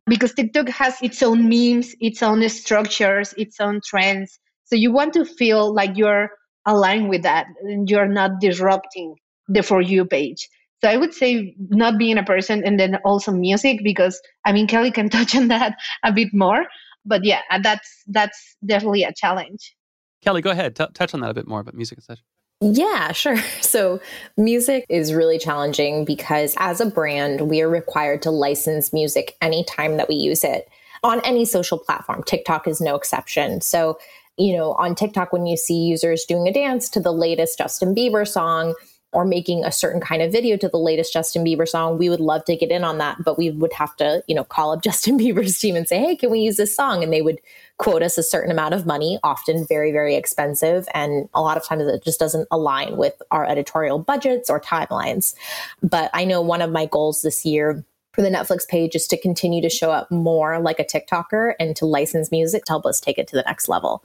Because 0.07 0.35
TikTok 0.35 0.69
has 0.69 1.01
its 1.01 1.23
own 1.23 1.49
memes, 1.49 1.95
its 2.01 2.23
own 2.23 2.47
structures, 2.49 3.35
its 3.39 3.61
own 3.61 3.81
trends. 3.85 4.39
So 4.65 4.77
you 4.77 4.93
want 4.93 5.15
to 5.15 5.25
feel 5.25 5.73
like 5.73 5.97
you're 5.97 6.31
aligned 6.67 7.09
with 7.09 7.23
that 7.23 7.47
and 7.63 7.89
you're 7.89 8.09
not 8.09 8.41
disrupting 8.41 9.17
the 9.49 9.63
For 9.63 9.81
You 9.81 10.05
page. 10.05 10.49
So 10.83 10.91
I 10.91 10.97
would 10.97 11.15
say 11.15 11.55
not 11.59 11.97
being 11.99 12.19
a 12.19 12.25
person 12.25 12.65
and 12.65 12.79
then 12.79 12.97
also 13.05 13.31
music 13.31 13.81
because 13.85 14.21
I 14.45 14.53
mean 14.53 14.67
Kelly 14.67 14.91
can 14.91 15.09
touch 15.17 15.37
on 15.37 15.49
that 15.49 15.77
a 16.05 16.13
bit 16.13 16.29
more. 16.33 16.65
But 17.05 17.25
yeah, 17.25 17.41
uh, 17.51 17.59
that's 17.63 18.03
that's 18.07 18.57
definitely 18.65 19.05
a 19.05 19.13
challenge. 19.13 19.75
Kelly, 20.23 20.41
go 20.41 20.51
ahead. 20.51 20.77
T- 20.77 20.87
touch 20.95 21.15
on 21.15 21.21
that 21.21 21.31
a 21.31 21.35
bit 21.35 21.49
more 21.49 21.61
about 21.61 21.75
music 21.75 21.99
and 21.99 22.05
such. 22.05 22.21
Yeah, 22.63 23.13
sure. 23.13 23.39
So, 23.61 24.01
music 24.37 24.85
is 24.89 25.15
really 25.15 25.39
challenging 25.39 26.05
because 26.05 26.55
as 26.59 26.81
a 26.81 26.87
brand, 26.87 27.49
we 27.49 27.63
are 27.63 27.69
required 27.69 28.23
to 28.23 28.31
license 28.31 28.93
music 28.93 29.37
anytime 29.41 29.97
that 29.97 30.09
we 30.09 30.15
use 30.15 30.45
it 30.45 30.69
on 31.03 31.21
any 31.25 31.45
social 31.45 31.79
platform. 31.79 32.23
TikTok 32.23 32.69
is 32.69 32.81
no 32.81 32.95
exception. 32.95 33.61
So, 33.61 33.99
you 34.37 34.55
know, 34.57 34.75
on 34.75 34.95
TikTok, 34.95 35.33
when 35.33 35.47
you 35.47 35.57
see 35.57 35.75
users 35.75 36.25
doing 36.25 36.47
a 36.47 36.53
dance 36.53 36.89
to 36.91 37.01
the 37.01 37.13
latest 37.13 37.59
Justin 37.59 37.95
Bieber 37.95 38.29
song, 38.29 38.75
or 39.13 39.25
making 39.25 39.65
a 39.65 39.71
certain 39.71 40.01
kind 40.01 40.23
of 40.23 40.33
video 40.33 40.57
to 40.57 40.69
the 40.69 40.79
latest 40.79 41.13
Justin 41.13 41.45
Bieber 41.45 41.69
song, 41.69 41.99
we 41.99 42.09
would 42.09 42.21
love 42.21 42.45
to 42.47 42.57
get 42.57 42.71
in 42.71 42.83
on 42.83 42.99
that, 42.99 43.23
but 43.23 43.39
we 43.39 43.51
would 43.51 43.73
have 43.75 43.95
to, 43.97 44.23
you 44.27 44.35
know, 44.35 44.45
call 44.45 44.73
up 44.73 44.83
Justin 44.85 45.19
Bieber's 45.19 45.59
team 45.59 45.77
and 45.77 45.87
say, 45.87 45.99
"Hey, 45.99 46.17
can 46.17 46.31
we 46.31 46.41
use 46.41 46.57
this 46.57 46.75
song?" 46.75 47.03
and 47.03 47.13
they 47.13 47.23
would 47.23 47.39
quote 47.79 48.03
us 48.03 48.17
a 48.17 48.23
certain 48.23 48.51
amount 48.51 48.75
of 48.75 48.87
money, 48.87 49.19
often 49.23 49.67
very 49.69 49.93
very 49.93 50.15
expensive, 50.15 50.89
and 50.95 51.29
a 51.35 51.43
lot 51.43 51.57
of 51.57 51.65
times 51.65 51.83
it 51.83 52.03
just 52.03 52.19
doesn't 52.19 52.49
align 52.51 52.97
with 52.97 53.21
our 53.31 53.47
editorial 53.47 53.99
budgets 53.99 54.49
or 54.49 54.61
timelines. 54.61 55.35
But 55.83 56.11
I 56.13 56.25
know 56.25 56.41
one 56.41 56.63
of 56.63 56.71
my 56.71 56.87
goals 56.87 57.23
this 57.23 57.45
year 57.45 57.85
for 58.13 58.23
the 58.23 58.29
Netflix 58.29 58.69
page 58.69 58.95
is 58.95 59.07
to 59.09 59.21
continue 59.21 59.63
to 59.63 59.71
show 59.71 59.91
up 59.91 60.11
more 60.11 60.59
like 60.59 60.79
a 60.79 60.85
TikToker 60.85 61.55
and 61.59 61.75
to 61.77 61.87
license 61.87 62.31
music 62.31 62.65
to 62.67 62.73
help 62.73 62.87
us 62.87 63.01
take 63.01 63.19
it 63.19 63.27
to 63.29 63.37
the 63.37 63.43
next 63.43 63.69
level. 63.69 64.05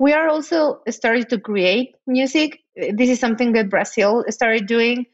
We 0.00 0.14
are 0.14 0.28
also 0.28 0.80
starting 0.88 1.26
to 1.26 1.38
create 1.38 1.94
music. 2.06 2.58
This 2.74 3.10
is 3.10 3.20
something 3.20 3.52
that 3.52 3.68
Brazil 3.68 4.24
started 4.30 4.66
doing 4.66 5.04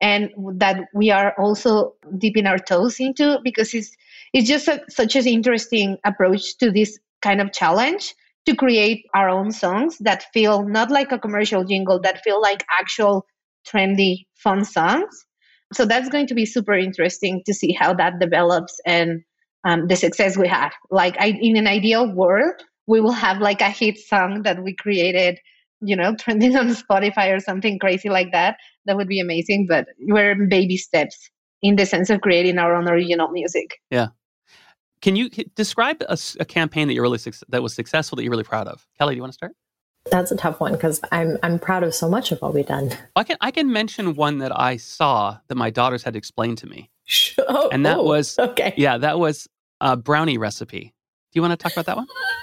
and 0.00 0.30
that 0.58 0.84
we 0.94 1.10
are 1.10 1.34
also 1.36 1.94
dipping 2.16 2.46
our 2.46 2.58
toes 2.58 3.00
into 3.00 3.40
because 3.42 3.74
it's 3.74 3.90
it's 4.32 4.48
just 4.48 4.68
a, 4.68 4.80
such 4.88 5.16
an 5.16 5.26
interesting 5.26 5.98
approach 6.04 6.58
to 6.58 6.70
this 6.70 6.96
kind 7.22 7.40
of 7.40 7.52
challenge 7.52 8.14
to 8.46 8.54
create 8.54 9.06
our 9.14 9.28
own 9.28 9.50
songs 9.50 9.98
that 9.98 10.26
feel 10.32 10.68
not 10.68 10.92
like 10.92 11.10
a 11.10 11.18
commercial 11.18 11.64
jingle 11.64 12.00
that 12.02 12.22
feel 12.22 12.40
like 12.40 12.64
actual 12.70 13.26
trendy 13.66 14.26
fun 14.34 14.64
songs 14.64 15.24
so 15.72 15.84
that's 15.84 16.08
going 16.08 16.26
to 16.26 16.34
be 16.34 16.46
super 16.46 16.74
interesting 16.74 17.42
to 17.46 17.54
see 17.54 17.72
how 17.72 17.92
that 17.94 18.20
develops 18.20 18.78
and 18.86 19.22
um, 19.64 19.88
the 19.88 19.96
success 19.96 20.36
we 20.36 20.46
have 20.46 20.72
like 20.90 21.16
I, 21.18 21.36
in 21.40 21.56
an 21.56 21.66
ideal 21.66 22.12
world 22.14 22.62
we 22.86 23.00
will 23.00 23.12
have 23.12 23.38
like 23.38 23.60
a 23.60 23.70
hit 23.70 23.98
song 23.98 24.42
that 24.42 24.62
we 24.62 24.74
created 24.74 25.38
you 25.80 25.96
know 25.96 26.14
trending 26.18 26.56
on 26.56 26.68
spotify 26.68 27.34
or 27.34 27.40
something 27.40 27.78
crazy 27.78 28.08
like 28.08 28.32
that 28.32 28.56
that 28.86 28.96
would 28.96 29.08
be 29.08 29.20
amazing 29.20 29.66
but 29.68 29.88
we're 30.00 30.34
baby 30.46 30.76
steps 30.76 31.30
in 31.62 31.76
the 31.76 31.86
sense 31.86 32.10
of 32.10 32.20
creating 32.20 32.58
our 32.58 32.74
own 32.74 32.88
original 32.88 33.28
music 33.28 33.80
yeah 33.90 34.08
can 35.02 35.14
you 35.14 35.28
describe 35.54 36.02
a, 36.08 36.18
a 36.40 36.44
campaign 36.44 36.88
that 36.88 36.94
you're 36.94 37.02
really 37.02 37.20
that 37.48 37.62
was 37.62 37.74
successful 37.74 38.16
that 38.16 38.22
you're 38.22 38.30
really 38.30 38.44
proud 38.44 38.66
of 38.66 38.86
kelly 38.98 39.14
do 39.14 39.16
you 39.16 39.22
want 39.22 39.32
to 39.32 39.36
start 39.36 39.52
that's 40.10 40.30
a 40.30 40.36
tough 40.36 40.60
one 40.60 40.72
because 40.72 41.00
I'm 41.10 41.36
I'm 41.42 41.58
proud 41.58 41.82
of 41.82 41.94
so 41.94 42.08
much 42.08 42.30
of 42.30 42.40
what 42.40 42.54
we've 42.54 42.66
done. 42.66 42.92
I 43.16 43.24
can 43.24 43.36
I 43.40 43.50
can 43.50 43.72
mention 43.72 44.14
one 44.14 44.38
that 44.38 44.56
I 44.56 44.76
saw 44.76 45.38
that 45.48 45.56
my 45.56 45.70
daughters 45.70 46.04
had 46.04 46.14
explained 46.14 46.58
to 46.58 46.68
me, 46.68 46.90
oh, 47.38 47.68
and 47.72 47.84
that 47.84 47.98
oh, 47.98 48.04
was 48.04 48.38
okay. 48.38 48.72
Yeah, 48.76 48.98
that 48.98 49.18
was 49.18 49.48
a 49.80 49.96
brownie 49.96 50.38
recipe. 50.38 50.94
Do 51.32 51.38
you 51.38 51.42
want 51.42 51.52
to 51.52 51.56
talk 51.56 51.72
about 51.72 51.86
that 51.86 51.96
one? 51.96 52.06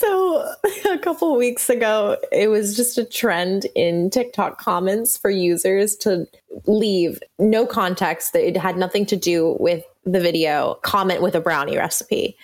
so 0.00 0.54
a 0.92 0.98
couple 0.98 1.36
weeks 1.36 1.70
ago 1.70 2.16
it 2.32 2.48
was 2.48 2.76
just 2.76 2.98
a 2.98 3.04
trend 3.04 3.66
in 3.74 4.10
tiktok 4.10 4.58
comments 4.58 5.16
for 5.16 5.30
users 5.30 5.96
to 5.96 6.26
leave. 6.66 7.22
No 7.38 7.66
context. 7.66 8.32
That 8.32 8.46
it 8.46 8.56
had 8.56 8.76
nothing 8.76 9.06
to 9.06 9.16
do 9.16 9.56
with 9.60 9.84
the 10.04 10.20
video. 10.20 10.74
Comment 10.82 11.22
with 11.22 11.34
a 11.34 11.40
brownie 11.40 11.76
recipe. 11.76 12.36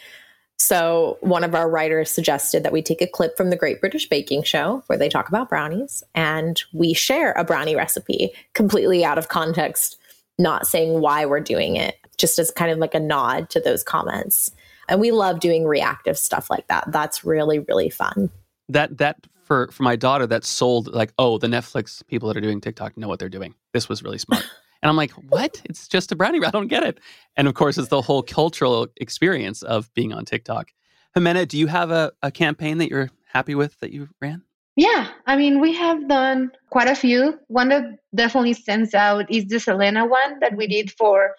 So 0.59 1.19
one 1.21 1.45
of 1.45 1.55
our 1.55 1.69
writers 1.69 2.11
suggested 2.11 2.63
that 2.63 2.73
we 2.73 2.81
take 2.81 3.03
a 3.03 3.07
clip 3.07 3.37
from 3.37 3.51
the 3.51 3.57
great 3.57 3.81
british 3.81 4.09
baking 4.09 4.43
show 4.43 4.83
where 4.87 4.99
they 4.99 5.11
talk 5.11 5.29
about 5.29 5.51
brownies 5.51 6.03
and 6.15 6.63
we 6.73 6.95
share 6.95 7.33
a 7.33 7.45
brownie 7.45 7.77
recipe 7.77 8.33
completely 8.55 9.05
out 9.05 9.19
of 9.19 9.29
context 9.29 9.99
not 10.39 10.67
saying 10.67 11.03
why 11.03 11.27
we're 11.27 11.41
doing 11.41 11.77
it 11.77 11.97
just 12.17 12.39
as 12.39 12.51
kind 12.51 12.71
of 12.71 12.79
like 12.79 12.95
a 12.95 13.01
nod 13.01 13.51
to 13.51 13.61
those 13.61 13.83
comments 13.83 14.51
and 14.89 15.01
we 15.01 15.11
love 15.11 15.41
doing 15.41 15.65
reactive 15.65 16.19
stuff 16.19 16.51
like 16.51 16.67
that. 16.69 16.91
That's 16.93 17.25
really 17.25 17.59
really 17.61 17.91
fun. 17.91 18.31
That 18.69 18.99
that 18.99 19.27
for 19.45 19.69
for 19.73 19.83
my 19.83 19.97
daughter 19.97 20.27
that 20.27 20.45
sold 20.45 20.89
like 20.89 21.13
oh 21.19 21.39
the 21.39 21.47
Netflix 21.47 22.07
people 22.07 22.29
that 22.29 22.37
are 22.37 22.43
doing 22.43 22.61
TikTok 22.61 22.97
know 22.97 23.09
what 23.09 23.19
they're 23.19 23.29
doing. 23.29 23.55
This 23.73 23.89
was 23.89 24.03
really 24.03 24.19
smart. 24.19 24.45
And 24.83 24.91
I'm 24.91 24.97
like, 24.97 25.13
what? 25.31 25.63
It's 25.65 25.89
just 25.89 26.13
a 26.13 26.17
brownie. 26.17 26.45
I 26.45 26.51
don't 26.51 26.69
get 26.69 26.83
it. 26.83 27.01
And 27.37 27.49
of 27.49 27.55
course, 27.55 27.79
it's 27.79 27.89
the 27.89 28.03
whole 28.03 28.23
cultural 28.23 28.87
experience 28.99 29.63
of 29.63 29.93
being 29.95 30.13
on 30.13 30.25
TikTok. 30.25 30.71
Jimena, 31.17 31.49
do 31.49 31.59
you 31.59 31.67
have 31.67 31.91
a, 31.91 32.13
a 32.23 32.31
campaign 32.31 32.79
that 32.79 32.91
you're 32.91 33.11
happy 33.25 33.55
with 33.55 33.81
that 33.81 33.91
you 33.91 34.09
ran? 34.21 34.43
Yeah, 34.77 35.09
I 35.27 35.37
mean, 35.37 35.61
we 35.61 35.73
have 35.73 36.07
done 36.07 36.53
quite 36.69 36.89
a 36.89 36.95
few. 36.95 37.39
One 37.49 37.71
that 37.71 37.85
definitely 38.15 38.53
stands 38.53 38.93
out 38.93 39.31
is 39.31 39.47
the 39.47 39.59
Selena 39.59 40.07
one 40.07 40.39
that 40.41 40.55
we 40.55 40.67
did 40.67 40.93
for 40.93 41.35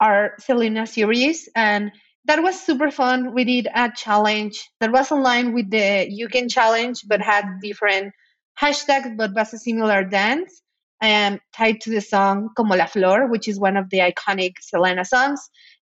our 0.00 0.34
Selena 0.40 0.86
series. 0.86 1.48
And 1.54 1.92
that 2.26 2.42
was 2.42 2.60
super 2.60 2.90
fun. 2.90 3.34
We 3.34 3.44
did 3.44 3.68
a 3.74 3.90
challenge 3.94 4.68
that 4.80 4.92
was 4.92 5.10
online 5.10 5.54
with 5.54 5.70
the 5.70 6.06
You 6.08 6.28
Can 6.28 6.48
challenge, 6.48 7.02
but 7.06 7.20
had 7.20 7.44
different 7.62 8.12
hashtags, 8.60 9.16
but 9.16 9.34
was 9.34 9.54
a 9.54 9.58
similar 9.58 10.04
dance 10.04 10.62
and 11.00 11.40
tied 11.56 11.80
to 11.82 11.90
the 11.90 12.00
song 12.00 12.50
Como 12.56 12.76
la 12.76 12.86
Flor, 12.86 13.28
which 13.28 13.48
is 13.48 13.58
one 13.58 13.76
of 13.76 13.88
the 13.90 13.98
iconic 13.98 14.52
Selena 14.60 15.04
songs. 15.04 15.40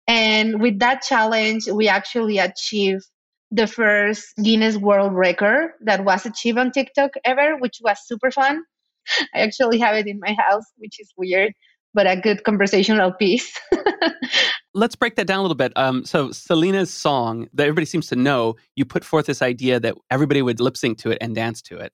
And 0.08 0.62
with 0.62 0.80
that 0.80 1.02
challenge, 1.02 1.68
we 1.68 1.88
actually 1.88 2.38
achieved 2.38 3.06
the 3.52 3.66
first 3.66 4.28
Guinness 4.44 4.76
World 4.78 5.14
Record 5.14 5.72
that 5.82 6.04
was 6.04 6.26
achieved 6.26 6.58
on 6.58 6.72
TikTok 6.72 7.12
ever, 7.24 7.58
which 7.58 7.80
was 7.82 7.98
super 8.06 8.30
fun. 8.30 8.62
I 9.34 9.40
actually 9.40 9.80
have 9.80 9.96
it 9.96 10.08
in 10.08 10.20
my 10.20 10.36
house, 10.38 10.66
which 10.78 11.00
is 11.00 11.12
weird 11.18 11.54
but 11.96 12.06
a 12.06 12.20
good 12.20 12.44
conversational 12.44 13.14
piece. 13.14 13.58
Let's 14.76 14.96
break 14.96 15.16
that 15.16 15.26
down 15.26 15.40
a 15.40 15.42
little 15.42 15.56
bit. 15.56 15.72
Um, 15.78 16.04
so 16.04 16.32
Selena's 16.32 16.94
song 16.94 17.48
that 17.54 17.64
everybody 17.64 17.86
seems 17.86 18.08
to 18.08 18.16
know, 18.16 18.58
you 18.76 18.84
put 18.84 19.06
forth 19.06 19.26
this 19.26 19.42
idea 19.42 19.80
that 19.80 19.96
everybody 20.12 20.42
would 20.42 20.60
lip 20.60 20.76
sync 20.76 20.98
to 21.00 21.12
it 21.12 21.18
and 21.22 21.34
dance 21.34 21.62
to 21.64 21.78
it. 21.78 21.94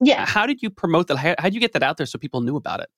Yeah. 0.00 0.26
How 0.26 0.46
did 0.46 0.62
you 0.62 0.68
promote 0.68 1.08
that? 1.08 1.16
How 1.16 1.34
did 1.34 1.54
you 1.54 1.60
get 1.60 1.72
that 1.72 1.82
out 1.82 1.96
there 1.96 2.06
so 2.06 2.18
people 2.18 2.42
knew 2.42 2.56
about 2.56 2.80
it? 2.80 2.90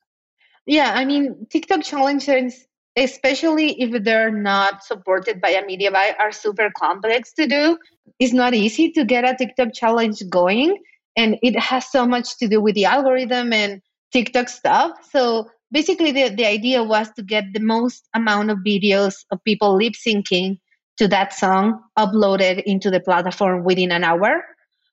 Yeah, 0.67 0.93
I 0.95 1.05
mean, 1.05 1.47
TikTok 1.49 1.83
challenges, 1.83 2.67
especially 2.97 3.81
if 3.81 4.03
they're 4.05 4.31
not 4.31 4.85
supported 4.85 5.41
by 5.41 5.51
a 5.51 5.65
media 5.65 5.91
buy, 5.91 6.15
are 6.19 6.33
super 6.33 6.71
complex 6.77 7.33
to 7.35 7.47
do. 7.47 7.79
It's 8.19 8.35
not 8.35 8.53
easy 8.53 8.91
to 8.93 9.05
get 9.05 9.25
a 9.25 9.35
TikTok 9.35 9.73
challenge 9.73 10.23
going, 10.29 10.77
and 11.17 11.39
it 11.43 11.59
has 11.59 11.91
so 11.91 12.07
much 12.07 12.37
to 12.39 12.49
do 12.49 12.61
with 12.61 12.75
the 12.75 12.85
algorithm 12.85 13.53
and 13.53 13.81
TikTok 14.13 14.49
stuff. 14.49 14.93
So 15.11 15.49
basically 15.73 16.13
the, 16.13 16.29
the 16.35 16.47
idea 16.47 16.83
was 16.83 17.11
to 17.13 17.23
get 17.23 17.45
the 17.53 17.61
most 17.61 18.09
amount 18.15 18.51
of 18.51 18.59
videos 18.59 19.25
of 19.31 19.43
people 19.45 19.77
lip 19.77 19.95
syncing 19.95 20.59
to 20.99 21.09
that 21.09 21.33
song 21.33 21.81
uploaded 21.99 22.63
into 22.65 22.91
the 22.91 23.01
platform 23.01 23.65
within 23.65 23.93
an 23.93 24.05
hour. 24.05 24.45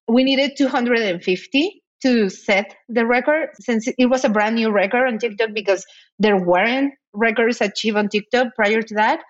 We 0.07 0.23
needed 0.23 0.53
250 0.57 1.83
to 2.03 2.29
set 2.29 2.75
the 2.87 3.05
record 3.05 3.49
since 3.59 3.87
it 3.87 4.05
was 4.09 4.23
a 4.23 4.29
brand 4.29 4.55
new 4.55 4.71
record 4.71 5.07
on 5.07 5.17
TikTok 5.17 5.49
because 5.53 5.85
there 6.19 6.37
weren't 6.37 6.93
records 7.13 7.59
achieved 7.59 7.97
on 7.97 8.07
TikTok 8.07 8.55
prior 8.55 8.81
to 8.81 8.95
that. 8.95 9.21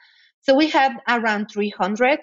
So 0.42 0.56
we 0.56 0.70
had 0.70 0.94
around 1.08 1.48
300 1.52 2.20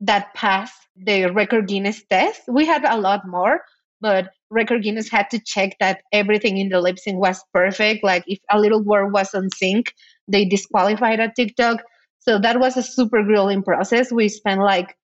that 0.00 0.32
passed 0.34 0.80
the 0.96 1.26
record 1.32 1.66
Guinness 1.66 2.02
test. 2.08 2.42
We 2.48 2.66
had 2.66 2.84
a 2.84 2.98
lot 2.98 3.26
more, 3.26 3.62
but 4.00 4.30
Record 4.50 4.82
Guinness 4.82 5.10
had 5.10 5.28
to 5.30 5.40
check 5.44 5.76
that 5.80 6.00
everything 6.12 6.58
in 6.58 6.68
the 6.68 6.80
lip 6.80 6.98
sync 6.98 7.18
was 7.18 7.42
perfect. 7.52 8.04
Like 8.04 8.24
if 8.26 8.38
a 8.50 8.58
little 8.58 8.82
word 8.82 9.12
was 9.12 9.34
on 9.34 9.50
sync, 9.50 9.92
they 10.26 10.44
disqualified 10.44 11.20
a 11.20 11.32
TikTok. 11.34 11.82
So 12.20 12.38
that 12.38 12.60
was 12.60 12.76
a 12.76 12.82
super 12.82 13.22
grueling 13.22 13.62
process. 13.62 14.12
We 14.12 14.28
spent 14.28 14.60
like 14.60 14.96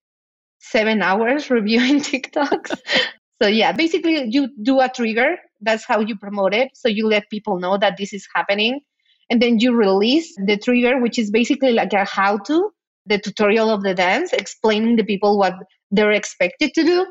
seven 0.58 1.02
hours 1.02 1.50
reviewing 1.50 2.00
TikToks. 2.00 2.78
so 3.42 3.48
yeah, 3.48 3.72
basically 3.72 4.26
you 4.30 4.48
do 4.62 4.80
a 4.80 4.88
trigger. 4.88 5.36
That's 5.60 5.84
how 5.84 6.00
you 6.00 6.16
promote 6.16 6.54
it. 6.54 6.70
So 6.74 6.88
you 6.88 7.06
let 7.06 7.30
people 7.30 7.58
know 7.58 7.78
that 7.78 7.96
this 7.98 8.12
is 8.12 8.26
happening. 8.34 8.80
And 9.30 9.40
then 9.40 9.58
you 9.58 9.74
release 9.74 10.34
the 10.36 10.58
trigger, 10.58 11.00
which 11.00 11.18
is 11.18 11.30
basically 11.30 11.72
like 11.72 11.92
a 11.94 12.04
how 12.04 12.38
to 12.38 12.70
the 13.06 13.18
tutorial 13.18 13.70
of 13.70 13.82
the 13.82 13.94
dance, 13.94 14.32
explaining 14.32 14.96
to 14.96 15.04
people 15.04 15.38
what 15.38 15.54
they're 15.90 16.12
expected 16.12 16.72
to 16.74 16.84
do. 16.84 17.06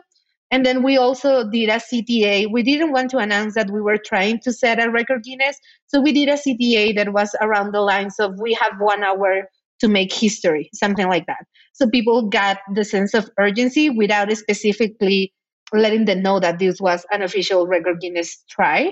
And 0.54 0.64
then 0.64 0.84
we 0.84 0.98
also 0.98 1.50
did 1.50 1.70
a 1.70 1.78
CTA. 1.78 2.52
We 2.52 2.62
didn't 2.62 2.92
want 2.92 3.10
to 3.10 3.18
announce 3.18 3.56
that 3.56 3.72
we 3.72 3.82
were 3.82 3.98
trying 3.98 4.40
to 4.42 4.54
set 4.54 4.80
a 4.80 4.92
record 4.92 5.24
Guinness. 5.24 5.58
So 5.88 6.00
we 6.00 6.12
did 6.12 6.30
a 6.30 6.34
CTA 6.34 6.96
that 6.96 7.12
was 7.12 7.36
around 7.42 7.72
the 7.72 7.82
lines 7.82 8.20
of 8.20 8.40
we 8.40 8.54
have 8.62 8.74
one 8.78 9.04
hour 9.04 9.50
to 9.80 9.88
make 9.88 10.14
history, 10.14 10.70
something 10.72 11.08
like 11.08 11.26
that. 11.26 11.44
So 11.74 11.90
people 11.90 12.30
got 12.30 12.60
the 12.76 12.86
sense 12.86 13.16
of 13.16 13.32
urgency 13.40 13.90
without 13.90 14.32
specifically 14.38 15.34
letting 15.74 16.06
them 16.06 16.22
know 16.22 16.40
that 16.40 16.60
this 16.60 16.80
was 16.80 17.04
an 17.12 17.24
official 17.24 17.66
record 17.66 18.00
Guinness 18.00 18.44
try. 18.48 18.92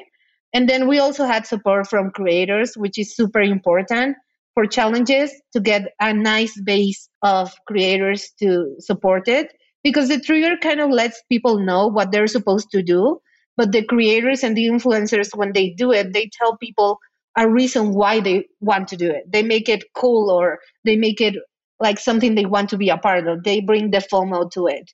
And 0.56 0.68
then 0.68 0.88
we 0.88 0.98
also 0.98 1.26
had 1.26 1.46
support 1.46 1.88
from 1.88 2.10
creators, 2.10 2.74
which 2.76 2.98
is 2.98 3.16
super 3.16 3.40
important 3.40 4.18
for 4.56 4.66
challenges 4.66 5.32
to 5.54 5.60
get 5.60 5.94
a 6.00 6.12
nice 6.12 6.60
base 6.62 7.08
of 7.22 7.54
creators 7.68 8.32
to 8.40 8.78
support 8.80 9.28
it 9.28 9.54
because 9.84 10.10
the 10.10 10.20
trigger 10.20 10.58
kind 10.58 10.80
of 10.80 10.90
lets 10.90 11.22
people 11.30 11.60
know 11.60 11.88
what 11.88 12.12
they're 12.12 12.28
supposed 12.28 12.70
to 12.72 12.82
do 12.84 13.20
but 13.58 13.72
the 13.72 13.84
creators 13.86 14.44
and 14.44 14.56
the 14.58 14.68
influencers 14.68 15.36
when 15.36 15.54
they 15.54 15.70
do 15.72 15.92
it 15.92 16.14
they 16.14 16.30
tell 16.40 16.58
people 16.58 17.00
a 17.38 17.50
reason 17.50 17.94
why 17.94 18.20
they 18.20 18.46
want 18.60 18.88
to 18.90 18.98
do 18.98 19.10
it. 19.10 19.32
They 19.32 19.44
make 19.44 19.70
it 19.70 19.84
cool 19.96 20.30
or 20.30 20.60
they 20.84 20.96
make 20.96 21.22
it 21.22 21.36
like 21.80 22.00
something 22.00 22.36
they 22.36 22.46
want 22.46 22.70
to 22.70 22.78
be 22.78 22.90
a 22.90 22.98
part 22.98 23.28
of. 23.28 23.44
They 23.44 23.62
bring 23.62 23.92
the 23.92 24.00
fomo 24.00 24.52
to 24.52 24.68
it. 24.68 24.92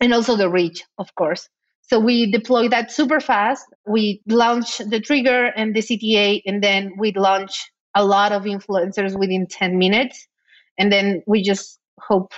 And 0.00 0.12
also 0.12 0.36
the 0.36 0.48
reach 0.48 0.82
of 0.98 1.14
course. 1.14 1.48
So 1.82 1.98
we 2.00 2.30
deploy 2.30 2.68
that 2.68 2.90
super 2.90 3.20
fast. 3.20 3.64
We 3.86 4.22
launch 4.26 4.78
the 4.78 5.00
trigger 5.00 5.46
and 5.56 5.74
the 5.74 5.80
cta 5.80 6.42
and 6.46 6.62
then 6.62 6.92
we 6.98 7.12
launch 7.12 7.70
a 7.94 8.04
lot 8.04 8.32
of 8.32 8.44
influencers 8.44 9.18
within 9.18 9.46
10 9.46 9.78
minutes. 9.78 10.26
And 10.78 10.92
then 10.92 11.22
we 11.26 11.42
just 11.42 11.78
hope 12.00 12.32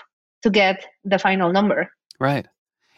to 0.47 0.51
get 0.51 0.87
the 1.05 1.19
final 1.19 1.53
number. 1.53 1.91
Right. 2.21 2.47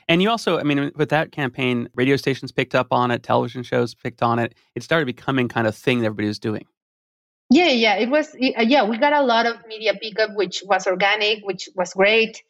And 0.07 0.21
you 0.23 0.29
also, 0.29 0.59
I 0.59 0.65
mean, 0.65 0.93
with 0.97 1.09
that 1.09 1.33
campaign, 1.33 1.89
radio 1.95 2.17
stations 2.17 2.53
picked 2.53 2.75
up 2.75 2.89
on 2.93 3.11
it, 3.11 3.23
television 3.23 3.63
shows 3.63 3.95
picked 3.95 4.23
on 4.23 4.39
it. 4.39 4.55
It 4.75 4.83
started 4.83 5.07
becoming 5.07 5.49
kind 5.49 5.67
of 5.67 5.75
thing 5.75 6.01
that 6.01 6.07
everybody 6.07 6.29
was 6.29 6.39
doing. 6.39 6.67
Yeah, 7.51 7.69
yeah, 7.69 7.95
it 7.97 8.11
was. 8.11 8.35
Uh, 8.35 8.63
yeah, 8.63 8.85
we 8.85 8.99
got 8.99 9.15
a 9.15 9.23
lot 9.23 9.47
of 9.47 9.57
media 9.67 9.95
pickup, 9.95 10.31
which 10.35 10.63
was 10.67 10.87
organic, 10.87 11.39
which 11.45 11.71
was 11.75 11.95
great. 11.95 12.43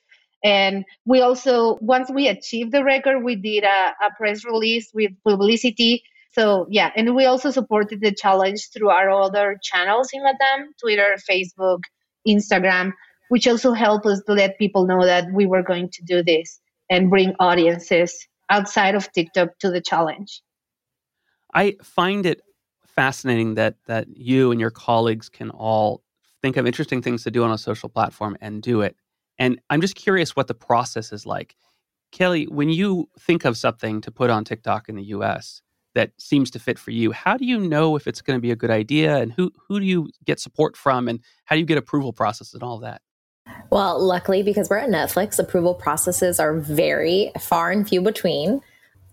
And 0.43 0.85
we 1.05 1.21
also, 1.21 1.79
once 1.81 2.11
we 2.11 2.27
achieved 2.27 2.73
the 2.73 2.83
record, 2.83 3.23
we 3.23 3.37
did 3.37 3.63
a, 3.63 3.95
a 4.07 4.11
press 4.17 4.45
release 4.45 4.91
with 4.93 5.13
publicity. 5.25 6.03
So 6.33 6.67
yeah, 6.71 6.91
and 6.97 7.15
we 7.15 7.27
also 7.27 7.53
supported 7.53 8.01
the 8.01 8.13
challenge 8.13 8.71
through 8.73 8.91
our 8.91 9.11
other 9.11 9.59
channels 9.63 10.09
in 10.13 10.23
Latam, 10.23 10.67
Twitter, 10.81 11.17
Facebook, 11.29 11.83
Instagram 12.27 12.93
which 13.29 13.47
also 13.47 13.73
helped 13.73 14.07
us 14.07 14.23
to 14.27 14.33
let 14.33 14.59
people 14.59 14.87
know 14.87 15.05
that 15.05 15.33
we 15.33 15.47
were 15.47 15.63
going 15.63 15.89
to 15.91 16.03
do 16.05 16.23
this 16.23 16.61
and 16.91 17.11
bring 17.11 17.35
audiences 17.39 18.27
outside 18.51 18.95
of 18.95 19.11
TikTok 19.13 19.59
to 19.61 19.71
the 19.71 19.81
challenge. 19.81 20.43
I 21.55 21.77
find 21.83 22.27
it 22.27 22.43
fascinating 22.87 23.55
that 23.55 23.77
that 23.87 24.09
you 24.17 24.51
and 24.51 24.61
your 24.61 24.71
colleagues 24.71 25.29
can 25.29 25.51
all 25.51 26.03
think 26.43 26.57
of 26.57 26.67
interesting 26.67 27.03
things 27.03 27.25
to 27.25 27.31
do 27.31 27.45
on 27.45 27.53
a 27.53 27.59
social 27.59 27.89
platform 27.89 28.37
and 28.41 28.63
do 28.63 28.81
it. 28.81 28.97
And 29.39 29.61
I'm 29.71 29.81
just 29.81 29.95
curious 29.95 30.35
what 30.35 30.49
the 30.49 30.55
process 30.55 31.13
is 31.13 31.27
like. 31.27 31.57
Kelly, 32.11 32.47
when 32.47 32.71
you 32.71 33.09
think 33.21 33.45
of 33.45 33.57
something 33.57 34.01
to 34.01 34.11
put 34.11 34.31
on 34.31 34.45
TikTok 34.45 34.89
in 34.89 34.97
the 34.97 35.05
US 35.05 35.63
that 35.95 36.13
seems 36.19 36.51
to 36.53 36.59
fit 36.59 36.79
for 36.79 36.91
you, 36.91 37.13
how 37.13 37.37
do 37.37 37.45
you 37.45 37.59
know 37.59 37.97
if 37.97 38.07
it's 38.07 38.23
going 38.23 38.37
to 38.37 38.43
be 38.43 38.51
a 38.51 38.57
good 38.57 38.71
idea 38.71 39.17
and 39.19 39.33
who 39.33 39.53
who 39.69 39.79
do 39.81 39.87
you 39.87 40.11
get 40.25 40.41
support 40.41 40.77
from 40.77 41.09
and 41.09 41.21
how 41.45 41.55
do 41.55 41.61
you 41.61 41.67
get 41.67 41.79
approval 41.79 42.13
process 42.13 42.55
and 42.55 42.63
all 42.63 42.79
that? 42.79 43.03
Well, 43.71 44.03
luckily, 44.03 44.43
because 44.43 44.71
we're 44.71 44.79
at 44.79 44.89
Netflix, 44.89 45.39
approval 45.39 45.75
processes 45.75 46.41
are 46.41 46.55
very 46.59 47.33
far 47.39 47.71
and 47.71 47.87
few 47.87 48.01
between. 48.01 48.61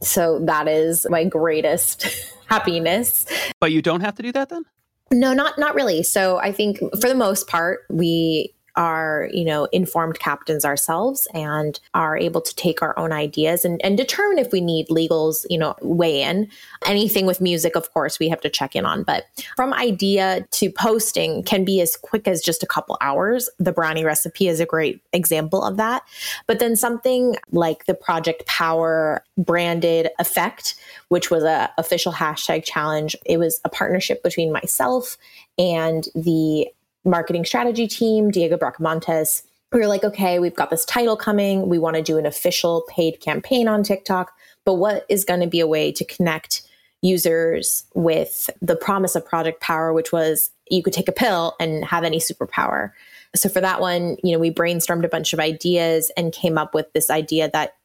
So 0.02 0.40
that 0.46 0.68
is 0.68 1.06
my 1.10 1.24
greatest 1.26 2.06
happiness. 2.48 3.26
But 3.60 3.72
you 3.72 3.82
don't 3.82 4.02
have 4.02 4.16
to 4.16 4.24
do 4.24 4.32
that 4.32 4.50
then? 4.50 4.64
No, 5.12 5.34
not 5.34 5.60
not 5.60 5.76
really. 5.76 6.04
So 6.04 6.38
I 6.38 6.52
think 6.52 6.80
for 6.80 7.08
the 7.08 7.16
most 7.16 7.48
part, 7.48 7.82
we 7.90 8.55
are, 8.76 9.30
you 9.32 9.46
know, 9.46 9.66
informed 9.66 10.20
captains 10.20 10.66
ourselves 10.66 11.28
and 11.34 11.80
are 11.94 12.18
able 12.18 12.42
to 12.42 12.56
take 12.56 12.82
our 12.82 12.98
own 12.98 13.12
ideas 13.12 13.66
and, 13.66 13.84
and 13.84 13.98
determine 13.98 14.38
if 14.38 14.52
we 14.52 14.62
need 14.62 14.88
legals, 14.88 15.46
you 15.50 15.58
know, 15.58 15.76
weigh 15.82 16.22
in. 16.22 16.50
Anything 16.86 17.26
with 17.26 17.42
music, 17.42 17.76
of 17.76 17.94
course, 17.94 18.20
we 18.20 18.30
have 18.30 18.42
to 18.42 18.50
check 18.50 18.76
in 18.76 18.86
on. 18.86 19.04
But 19.04 19.26
from 19.56 19.74
idea 19.74 20.46
to 20.52 20.72
posting 20.72 21.44
can 21.44 21.66
be 21.66 21.82
as 21.82 21.96
quick 21.96 22.28
as 22.28 22.42
just 22.42 22.64
a 22.64 22.68
couple 22.68 22.98
hours. 23.02 23.50
The 23.60 23.72
brownie 23.72 24.06
recipe 24.06 24.48
is 24.48 24.60
a 24.60 24.66
great 24.66 25.02
example 25.14 25.64
of 25.64 25.78
that. 25.78 26.04
But 26.48 26.60
then 26.60 26.76
something 26.76 27.36
like 27.52 27.86
the 27.86 27.94
Project 27.94 28.46
Power 28.46 29.24
branded 29.38 30.10
effect, 30.20 30.76
which 31.10 31.32
was 31.32 31.44
a 31.44 31.72
official 31.78 32.12
hashtag 32.12 32.64
challenge, 32.64 33.16
it 33.26 33.38
was 33.38 33.60
a 33.64 33.70
partnership 33.70 34.24
between 34.24 34.52
myself 34.52 35.18
and 35.58 36.08
the 36.16 36.68
marketing 37.06 37.46
strategy 37.46 37.88
team, 37.88 38.32
Diego 38.32 38.58
Bracamontes, 38.58 39.44
we 39.72 39.80
were 39.80 39.88
like, 39.88 40.04
okay, 40.04 40.40
we've 40.40 40.56
got 40.56 40.70
this 40.70 40.86
title 40.86 41.18
coming. 41.18 41.68
We 41.68 41.80
want 41.80 41.96
to 41.98 42.02
do 42.02 42.18
an 42.18 42.26
official 42.26 42.84
paid 42.90 43.20
campaign 43.20 43.68
on 43.68 43.84
TikTok, 43.84 44.32
but 44.64 44.76
what 44.76 45.06
is 45.10 45.26
going 45.26 45.42
to 45.42 45.48
be 45.48 45.60
a 45.60 45.68
way 45.68 45.92
to 45.92 46.06
connect 46.06 46.62
users 47.02 47.86
with 47.94 48.50
the 48.62 48.76
promise 48.76 49.16
of 49.16 49.26
Project 49.26 49.62
Power, 49.62 49.94
which 49.94 50.12
was 50.12 50.50
you 50.70 50.82
could 50.82 50.94
take 50.94 51.08
a 51.08 51.14
pill 51.14 51.56
and 51.60 51.86
have 51.86 52.04
any 52.04 52.20
superpower. 52.20 52.92
So 53.36 53.50
for 53.50 53.62
that 53.62 53.82
one, 53.82 54.18
you 54.24 54.32
know, 54.32 54.40
we 54.40 54.50
brainstormed 54.50 55.04
a 55.04 55.10
bunch 55.10 55.34
of 55.34 55.40
ideas 55.40 56.12
and 56.18 56.34
came 56.34 56.58
up 56.58 56.74
with 56.74 56.92
this 56.94 57.10
idea 57.10 57.50
that 57.52 57.76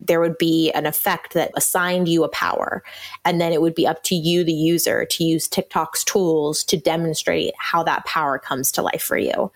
there 0.00 0.20
would 0.20 0.36
be 0.38 0.70
an 0.72 0.86
effect 0.86 1.34
that 1.34 1.52
assigned 1.56 2.08
you 2.08 2.24
a 2.24 2.28
power. 2.28 2.82
And 3.24 3.40
then 3.40 3.52
it 3.52 3.62
would 3.62 3.74
be 3.74 3.86
up 3.86 4.02
to 4.04 4.14
you, 4.14 4.44
the 4.44 4.52
user, 4.52 5.04
to 5.06 5.24
use 5.24 5.48
TikTok's 5.48 6.04
tools 6.04 6.64
to 6.64 6.76
demonstrate 6.76 7.54
how 7.58 7.82
that 7.84 8.04
power 8.04 8.38
comes 8.38 8.72
to 8.72 8.82
life 8.82 9.02
for 9.02 9.16
you. 9.16 9.50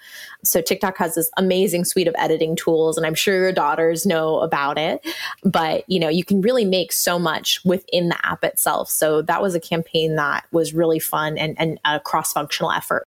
So 0.44 0.60
TikTok 0.60 0.96
has 0.98 1.14
this 1.14 1.30
amazing 1.36 1.84
suite 1.84 2.08
of 2.08 2.14
editing 2.18 2.56
tools, 2.56 2.96
and 2.96 3.04
I'm 3.04 3.14
sure 3.14 3.34
your 3.34 3.52
daughters 3.52 4.06
know 4.06 4.38
about 4.40 4.78
it. 4.78 5.06
But 5.42 5.84
you 5.88 5.98
know, 5.98 6.08
you 6.08 6.24
can 6.24 6.40
really 6.40 6.64
make 6.64 6.92
so 6.92 7.18
much 7.18 7.60
within 7.64 8.08
the 8.08 8.26
app 8.26 8.44
itself. 8.44 8.88
So 8.88 9.22
that 9.22 9.42
was 9.42 9.54
a 9.54 9.60
campaign 9.60 10.16
that 10.16 10.44
was 10.52 10.72
really 10.72 10.98
fun 11.00 11.36
and, 11.36 11.58
and 11.58 11.78
a 11.84 12.00
cross-functional 12.00 12.70
effort. 12.72 13.04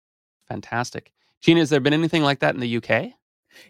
Fantastic. 0.48 1.12
Gina, 1.42 1.60
has 1.60 1.70
there 1.70 1.80
been 1.80 1.94
anything 1.94 2.24
like 2.24 2.40
that 2.40 2.54
in 2.54 2.62
the 2.62 2.78
UK? 2.78 3.14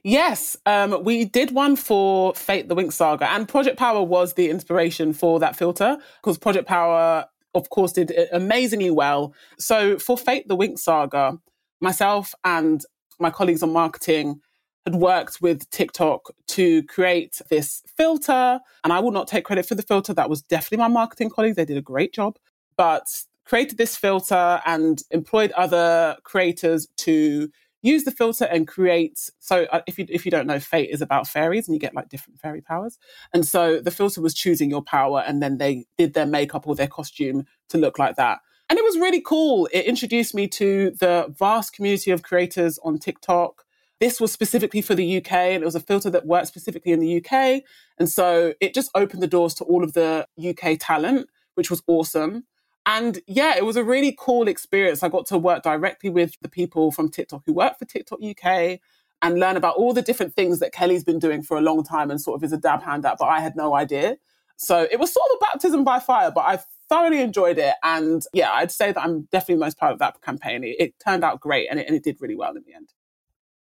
Yes, 0.03 0.57
um, 0.65 1.03
we 1.03 1.25
did 1.25 1.51
one 1.51 1.75
for 1.75 2.33
Fate 2.35 2.69
the 2.69 2.75
Winx 2.75 2.93
Saga, 2.93 3.29
and 3.31 3.47
Project 3.47 3.77
Power 3.77 4.03
was 4.03 4.33
the 4.33 4.49
inspiration 4.49 5.13
for 5.13 5.39
that 5.39 5.55
filter 5.55 5.97
because 6.21 6.37
Project 6.37 6.67
Power, 6.67 7.25
of 7.53 7.69
course, 7.69 7.93
did 7.93 8.13
amazingly 8.31 8.91
well. 8.91 9.33
So 9.57 9.97
for 9.99 10.17
Fate 10.17 10.47
the 10.47 10.57
Winx 10.57 10.79
Saga, 10.79 11.39
myself 11.81 12.33
and 12.43 12.83
my 13.19 13.29
colleagues 13.29 13.63
on 13.63 13.71
marketing 13.71 14.41
had 14.85 14.95
worked 14.95 15.41
with 15.41 15.69
TikTok 15.71 16.31
to 16.47 16.83
create 16.83 17.41
this 17.49 17.81
filter. 17.97 18.59
And 18.83 18.93
I 18.93 18.99
will 18.99 19.11
not 19.11 19.27
take 19.27 19.45
credit 19.45 19.65
for 19.65 19.75
the 19.75 19.81
filter. 19.81 20.13
That 20.13 20.29
was 20.29 20.41
definitely 20.43 20.77
my 20.77 20.87
marketing 20.87 21.31
colleagues. 21.31 21.55
They 21.55 21.65
did 21.65 21.77
a 21.77 21.81
great 21.81 22.13
job. 22.13 22.37
But 22.77 23.07
created 23.45 23.77
this 23.77 23.95
filter 23.95 24.61
and 24.65 25.01
employed 25.11 25.51
other 25.51 26.17
creators 26.23 26.87
to 26.97 27.49
use 27.85 28.03
the 28.03 28.11
filter 28.11 28.45
and 28.45 28.67
create. 28.67 29.29
So 29.39 29.65
uh, 29.71 29.81
if 29.87 29.99
you 29.99 30.05
if 30.09 30.25
you 30.25 30.31
don't 30.31 30.47
know, 30.47 30.59
Fate 30.59 30.89
is 30.89 31.01
about 31.01 31.27
fairies, 31.27 31.67
and 31.67 31.75
you 31.75 31.79
get 31.79 31.93
like 31.93 32.09
different 32.09 32.39
fairy 32.39 32.61
powers. 32.61 32.97
And 33.33 33.45
so 33.45 33.79
the 33.79 33.91
filter 33.91 34.21
was 34.21 34.33
choosing 34.33 34.69
your 34.69 34.83
power, 34.83 35.23
and 35.25 35.41
then 35.41 35.57
they 35.57 35.85
did 35.97 36.13
their 36.13 36.25
makeup 36.25 36.67
or 36.67 36.75
their 36.75 36.87
costume 36.87 37.45
to 37.69 37.77
look 37.77 37.99
like 37.99 38.15
that. 38.15 38.39
And 38.69 38.79
it 38.79 38.83
was 38.83 38.97
really 38.97 39.21
cool. 39.21 39.69
It 39.71 39.85
introduced 39.85 40.33
me 40.33 40.47
to 40.49 40.91
the 40.99 41.33
vast 41.37 41.73
community 41.73 42.11
of 42.11 42.23
creators 42.23 42.79
on 42.83 42.97
TikTok. 42.97 43.63
This 43.99 44.19
was 44.19 44.31
specifically 44.31 44.81
for 44.81 44.95
the 44.95 45.17
UK, 45.17 45.31
and 45.31 45.61
it 45.61 45.65
was 45.65 45.75
a 45.75 45.79
filter 45.79 46.09
that 46.09 46.25
worked 46.25 46.47
specifically 46.47 46.91
in 46.91 46.99
the 46.99 47.17
UK. 47.23 47.61
And 47.99 48.09
so 48.09 48.53
it 48.59 48.73
just 48.73 48.89
opened 48.95 49.21
the 49.21 49.27
doors 49.27 49.53
to 49.55 49.63
all 49.63 49.83
of 49.83 49.93
the 49.93 50.27
UK 50.37 50.77
talent, 50.79 51.29
which 51.53 51.69
was 51.69 51.83
awesome. 51.87 52.45
And 52.85 53.19
yeah, 53.27 53.55
it 53.57 53.65
was 53.65 53.75
a 53.75 53.83
really 53.83 54.15
cool 54.17 54.47
experience. 54.47 55.01
I 55.01 55.09
got 55.09 55.25
to 55.27 55.37
work 55.37 55.63
directly 55.63 56.09
with 56.09 56.35
the 56.41 56.49
people 56.49 56.91
from 56.91 57.09
TikTok 57.09 57.43
who 57.45 57.53
work 57.53 57.79
for 57.79 57.85
TikTok 57.85 58.19
UK 58.21 58.79
and 59.21 59.39
learn 59.39 59.57
about 59.57 59.75
all 59.75 59.93
the 59.93 60.01
different 60.01 60.35
things 60.35 60.59
that 60.59 60.71
Kelly's 60.71 61.03
been 61.03 61.19
doing 61.19 61.41
for 61.41 61.57
a 61.57 61.61
long 61.61 61.83
time 61.83 62.11
and 62.11 62.21
sort 62.21 62.37
of 62.37 62.43
is 62.43 62.53
a 62.53 62.57
dab 62.57 62.83
hand 62.83 63.05
at, 63.05 63.17
but 63.17 63.25
I 63.25 63.39
had 63.39 63.55
no 63.55 63.75
idea. 63.75 64.17
So 64.57 64.87
it 64.89 64.99
was 64.99 65.11
sort 65.11 65.25
of 65.31 65.37
a 65.37 65.45
baptism 65.51 65.83
by 65.83 65.99
fire, 65.99 66.31
but 66.31 66.41
I 66.41 66.59
thoroughly 66.87 67.21
enjoyed 67.21 67.57
it. 67.57 67.73
And 67.83 68.23
yeah, 68.33 68.51
I'd 68.51 68.71
say 68.71 68.91
that 68.91 69.01
I'm 69.01 69.23
definitely 69.31 69.61
most 69.61 69.77
proud 69.77 69.93
of 69.93 69.99
that 69.99 70.21
campaign. 70.21 70.63
It, 70.63 70.75
it 70.79 70.93
turned 71.03 71.23
out 71.23 71.39
great 71.39 71.67
and 71.69 71.79
it, 71.79 71.87
and 71.87 71.95
it 71.95 72.03
did 72.03 72.17
really 72.21 72.35
well 72.35 72.55
in 72.55 72.63
the 72.65 72.73
end. 72.73 72.93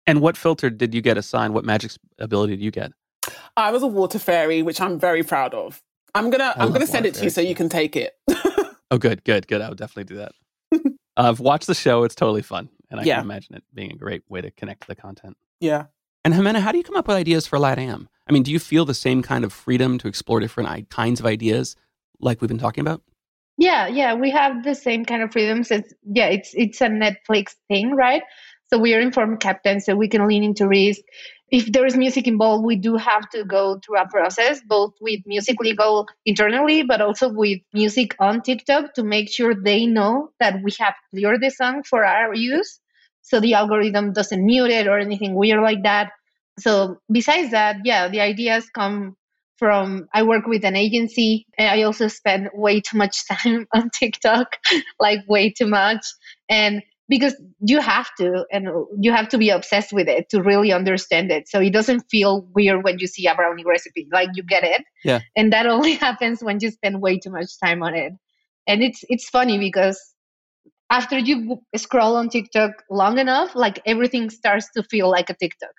And 0.06 0.20
what 0.20 0.36
filter 0.36 0.70
did 0.70 0.94
you 0.94 1.00
get 1.00 1.18
assigned? 1.18 1.54
What 1.54 1.64
magic 1.64 1.92
ability 2.18 2.56
did 2.56 2.62
you 2.62 2.70
get? 2.70 2.92
I 3.56 3.70
was 3.70 3.82
a 3.82 3.86
water 3.86 4.18
fairy, 4.18 4.62
which 4.62 4.80
I'm 4.80 4.98
very 4.98 5.22
proud 5.22 5.52
of. 5.54 5.82
I'm 6.14 6.30
gonna 6.30 6.54
oh, 6.56 6.60
I 6.60 6.64
am 6.64 6.72
gonna 6.72 6.86
send 6.86 7.04
it 7.06 7.14
to 7.14 7.24
you 7.24 7.30
so 7.30 7.40
you 7.40 7.54
can 7.54 7.68
take 7.68 7.94
it. 7.94 8.14
Oh, 8.90 8.98
good, 8.98 9.24
good, 9.24 9.46
good. 9.46 9.60
I 9.60 9.68
would 9.68 9.78
definitely 9.78 10.04
do 10.04 10.16
that. 10.16 10.32
uh, 10.72 11.28
I've 11.28 11.40
watched 11.40 11.66
the 11.66 11.74
show. 11.74 12.04
It's 12.04 12.14
totally 12.14 12.42
fun. 12.42 12.68
And 12.90 13.00
I 13.00 13.04
yeah. 13.04 13.16
can 13.16 13.24
imagine 13.24 13.56
it 13.56 13.64
being 13.74 13.92
a 13.92 13.96
great 13.96 14.22
way 14.28 14.40
to 14.40 14.50
connect 14.50 14.82
to 14.82 14.86
the 14.88 14.96
content. 14.96 15.36
Yeah. 15.60 15.86
And 16.24 16.34
Jimena, 16.34 16.60
how 16.60 16.72
do 16.72 16.78
you 16.78 16.84
come 16.84 16.96
up 16.96 17.06
with 17.06 17.16
ideas 17.16 17.46
for 17.46 17.58
LATAM? 17.58 18.06
I 18.28 18.32
mean, 18.32 18.42
do 18.42 18.50
you 18.50 18.58
feel 18.58 18.84
the 18.84 18.94
same 18.94 19.22
kind 19.22 19.44
of 19.44 19.52
freedom 19.52 19.98
to 19.98 20.08
explore 20.08 20.40
different 20.40 20.90
kinds 20.90 21.20
of 21.20 21.26
ideas 21.26 21.76
like 22.20 22.40
we've 22.40 22.48
been 22.48 22.58
talking 22.58 22.82
about? 22.82 23.02
Yeah, 23.56 23.88
yeah, 23.88 24.14
we 24.14 24.30
have 24.30 24.64
the 24.64 24.74
same 24.74 25.04
kind 25.04 25.22
of 25.22 25.32
freedoms. 25.32 25.70
It's, 25.70 25.92
yeah, 26.04 26.26
it's 26.26 26.52
it's 26.54 26.80
a 26.80 26.88
Netflix 26.88 27.54
thing, 27.68 27.94
right? 27.94 28.22
So 28.72 28.78
we 28.78 28.94
are 28.94 29.00
informed 29.00 29.40
captains, 29.40 29.84
so 29.84 29.96
we 29.96 30.08
can 30.08 30.26
lean 30.28 30.44
into 30.44 30.68
risk. 30.68 31.00
If 31.50 31.72
there 31.72 31.86
is 31.86 31.96
music 31.96 32.26
involved, 32.26 32.64
we 32.64 32.76
do 32.76 32.96
have 32.96 33.28
to 33.30 33.44
go 33.44 33.80
through 33.84 33.98
a 33.98 34.08
process, 34.08 34.60
both 34.66 34.92
with 35.00 35.20
music 35.26 35.56
legal 35.60 36.06
internally, 36.26 36.82
but 36.82 37.00
also 37.00 37.30
with 37.32 37.58
music 37.72 38.14
on 38.20 38.42
TikTok 38.42 38.94
to 38.94 39.02
make 39.02 39.30
sure 39.30 39.54
they 39.54 39.86
know 39.86 40.30
that 40.40 40.62
we 40.62 40.72
have 40.78 40.94
cleared 41.10 41.40
the 41.40 41.50
song 41.50 41.82
for 41.84 42.04
our 42.04 42.34
use. 42.34 42.80
So 43.22 43.40
the 43.40 43.54
algorithm 43.54 44.12
doesn't 44.12 44.44
mute 44.44 44.70
it 44.70 44.86
or 44.86 44.98
anything 44.98 45.34
weird 45.34 45.62
like 45.62 45.82
that. 45.84 46.12
So 46.58 46.98
besides 47.10 47.50
that, 47.52 47.76
yeah, 47.84 48.08
the 48.08 48.20
ideas 48.20 48.68
come 48.74 49.16
from 49.58 50.06
I 50.14 50.22
work 50.22 50.46
with 50.46 50.64
an 50.64 50.76
agency 50.76 51.46
and 51.58 51.68
I 51.68 51.82
also 51.82 52.08
spend 52.08 52.48
way 52.54 52.80
too 52.80 52.96
much 52.96 53.26
time 53.28 53.66
on 53.74 53.90
TikTok, 53.90 54.56
like 55.00 55.20
way 55.28 55.50
too 55.50 55.66
much. 55.66 56.04
And 56.48 56.82
because 57.08 57.34
you 57.60 57.80
have 57.80 58.08
to 58.18 58.44
and 58.52 58.68
you 59.00 59.12
have 59.12 59.28
to 59.30 59.38
be 59.38 59.50
obsessed 59.50 59.92
with 59.92 60.08
it 60.08 60.28
to 60.30 60.42
really 60.42 60.72
understand 60.72 61.30
it. 61.30 61.48
So 61.48 61.60
it 61.60 61.72
doesn't 61.72 62.04
feel 62.10 62.46
weird 62.54 62.84
when 62.84 62.98
you 62.98 63.06
see 63.06 63.26
a 63.26 63.34
brownie 63.34 63.64
recipe 63.64 64.06
like 64.12 64.30
you 64.34 64.42
get 64.42 64.64
it. 64.64 64.82
Yeah. 65.04 65.20
And 65.34 65.52
that 65.52 65.66
only 65.66 65.94
happens 66.06 66.42
when 66.42 66.58
you 66.60 66.70
spend 66.70 67.00
way 67.00 67.18
too 67.18 67.30
much 67.30 67.58
time 67.62 67.82
on 67.82 67.94
it. 67.94 68.12
And 68.66 68.82
it's 68.82 69.02
it's 69.08 69.28
funny 69.28 69.58
because 69.58 69.98
after 70.90 71.18
you 71.18 71.60
scroll 71.76 72.16
on 72.16 72.28
tiktok 72.28 72.72
long 72.90 73.18
enough 73.18 73.54
like 73.54 73.80
everything 73.84 74.30
starts 74.30 74.70
to 74.74 74.82
feel 74.82 75.10
like 75.10 75.28
a 75.28 75.34
tiktok 75.34 75.70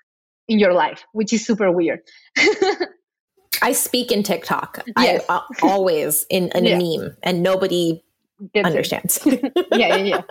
in 0.46 0.58
your 0.58 0.72
life 0.72 1.04
which 1.12 1.32
is 1.32 1.46
super 1.46 1.70
weird. 1.70 2.00
I 3.62 3.72
speak 3.72 4.10
in 4.10 4.22
tiktok. 4.22 4.80
Yes. 4.98 5.24
i 5.28 5.36
uh, 5.36 5.42
always 5.62 6.26
in, 6.28 6.48
in 6.56 6.64
yeah. 6.64 6.76
a 6.76 6.98
meme 6.98 7.16
and 7.22 7.42
nobody 7.42 7.92
Gets 7.92 8.09
understands 8.56 9.20
yeah 9.26 9.96
yeah 9.96 9.96
yeah 9.96 10.22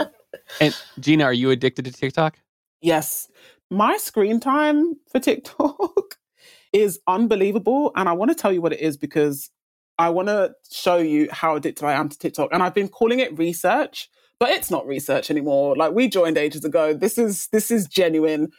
and 0.59 0.75
Gina, 0.99 1.23
are 1.23 1.33
you 1.33 1.51
addicted 1.51 1.85
to 1.85 1.91
TikTok? 1.91 2.37
Yes. 2.81 3.29
My 3.69 3.97
screen 3.97 4.39
time 4.39 4.95
for 5.11 5.19
TikTok 5.19 6.17
is 6.73 6.99
unbelievable. 7.07 7.91
And 7.95 8.09
I 8.09 8.13
want 8.13 8.31
to 8.31 8.35
tell 8.35 8.51
you 8.51 8.61
what 8.61 8.73
it 8.73 8.79
is 8.79 8.97
because 8.97 9.49
I 9.97 10.09
want 10.09 10.29
to 10.29 10.53
show 10.71 10.97
you 10.97 11.27
how 11.31 11.55
addicted 11.55 11.85
I 11.85 11.93
am 11.93 12.09
to 12.09 12.17
TikTok. 12.17 12.49
And 12.51 12.63
I've 12.63 12.73
been 12.73 12.87
calling 12.87 13.19
it 13.19 13.37
research, 13.37 14.09
but 14.39 14.49
it's 14.49 14.71
not 14.71 14.87
research 14.87 15.29
anymore. 15.29 15.75
Like 15.75 15.93
we 15.93 16.07
joined 16.07 16.37
ages 16.37 16.65
ago. 16.65 16.93
This 16.93 17.17
is 17.17 17.47
this 17.51 17.69
is 17.69 17.87
genuine. 17.87 18.49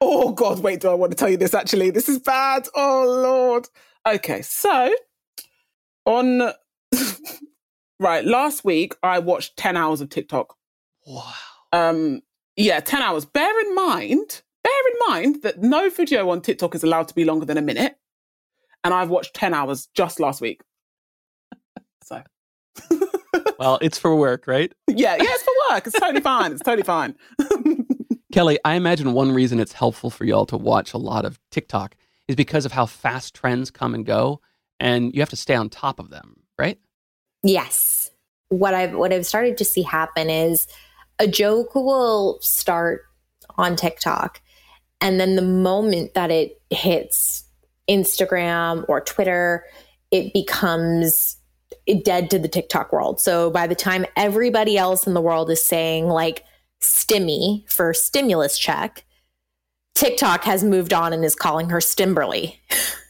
Oh 0.00 0.32
God, 0.32 0.60
wait, 0.60 0.80
do 0.80 0.88
I 0.88 0.94
want 0.94 1.12
to 1.12 1.16
tell 1.16 1.28
you 1.28 1.36
this 1.36 1.54
actually? 1.54 1.90
This 1.90 2.08
is 2.08 2.18
bad. 2.18 2.68
Oh 2.74 3.04
Lord. 3.06 3.68
Okay, 4.06 4.42
so 4.42 4.94
on 6.04 6.52
right, 7.98 8.24
last 8.24 8.64
week 8.64 8.94
I 9.02 9.18
watched 9.18 9.56
10 9.56 9.76
hours 9.76 10.00
of 10.00 10.08
TikTok. 10.08 10.56
Wow. 11.06 11.32
Um, 11.72 12.22
yeah, 12.56 12.80
10 12.80 13.02
hours. 13.02 13.24
Bear 13.24 13.60
in 13.60 13.74
mind, 13.74 14.42
bear 14.62 14.72
in 14.92 14.98
mind 15.08 15.42
that 15.42 15.62
no 15.62 15.90
video 15.90 16.28
on 16.30 16.40
TikTok 16.40 16.74
is 16.74 16.82
allowed 16.82 17.08
to 17.08 17.14
be 17.14 17.24
longer 17.24 17.46
than 17.46 17.58
a 17.58 17.62
minute. 17.62 17.96
And 18.84 18.94
I've 18.94 19.10
watched 19.10 19.34
10 19.34 19.54
hours 19.54 19.88
just 19.94 20.20
last 20.20 20.40
week. 20.40 20.62
so. 22.02 22.22
well, 23.58 23.78
it's 23.82 23.98
for 23.98 24.14
work, 24.14 24.46
right? 24.46 24.72
Yeah, 24.86 25.16
yeah, 25.16 25.24
it's 25.24 25.42
for 25.42 25.52
work. 25.70 25.86
It's 25.86 25.98
totally 25.98 26.20
fine. 26.20 26.52
It's 26.52 26.62
totally 26.62 26.84
fine. 26.84 27.16
Kelly, 28.32 28.58
I 28.64 28.74
imagine 28.74 29.14
one 29.14 29.32
reason 29.32 29.58
it's 29.58 29.72
helpful 29.72 30.10
for 30.10 30.24
y'all 30.24 30.46
to 30.46 30.56
watch 30.56 30.92
a 30.92 30.98
lot 30.98 31.24
of 31.24 31.40
TikTok 31.50 31.96
is 32.28 32.36
because 32.36 32.66
of 32.66 32.72
how 32.72 32.86
fast 32.86 33.34
trends 33.34 33.70
come 33.70 33.94
and 33.94 34.04
go, 34.04 34.40
and 34.78 35.14
you 35.14 35.20
have 35.20 35.30
to 35.30 35.36
stay 35.36 35.54
on 35.54 35.70
top 35.70 35.98
of 35.98 36.10
them, 36.10 36.42
right? 36.58 36.78
Yes. 37.48 38.10
What 38.50 38.74
I've 38.74 38.92
what 38.92 39.10
I've 39.10 39.24
started 39.24 39.56
to 39.56 39.64
see 39.64 39.80
happen 39.80 40.28
is 40.28 40.66
a 41.18 41.26
joke 41.26 41.74
will 41.74 42.38
start 42.42 43.06
on 43.56 43.74
TikTok. 43.74 44.42
And 45.00 45.18
then 45.18 45.34
the 45.34 45.40
moment 45.42 46.12
that 46.12 46.30
it 46.30 46.60
hits 46.68 47.44
Instagram 47.88 48.84
or 48.86 49.00
Twitter, 49.00 49.64
it 50.10 50.34
becomes 50.34 51.38
dead 52.04 52.28
to 52.30 52.38
the 52.38 52.48
TikTok 52.48 52.92
world. 52.92 53.18
So 53.18 53.50
by 53.50 53.66
the 53.66 53.74
time 53.74 54.04
everybody 54.14 54.76
else 54.76 55.06
in 55.06 55.14
the 55.14 55.22
world 55.22 55.50
is 55.50 55.64
saying 55.64 56.06
like 56.06 56.44
stimmy 56.82 57.66
for 57.72 57.94
stimulus 57.94 58.58
check, 58.58 59.06
TikTok 59.94 60.44
has 60.44 60.62
moved 60.62 60.92
on 60.92 61.14
and 61.14 61.24
is 61.24 61.34
calling 61.34 61.70
her 61.70 61.78
Stimberly. 61.78 62.56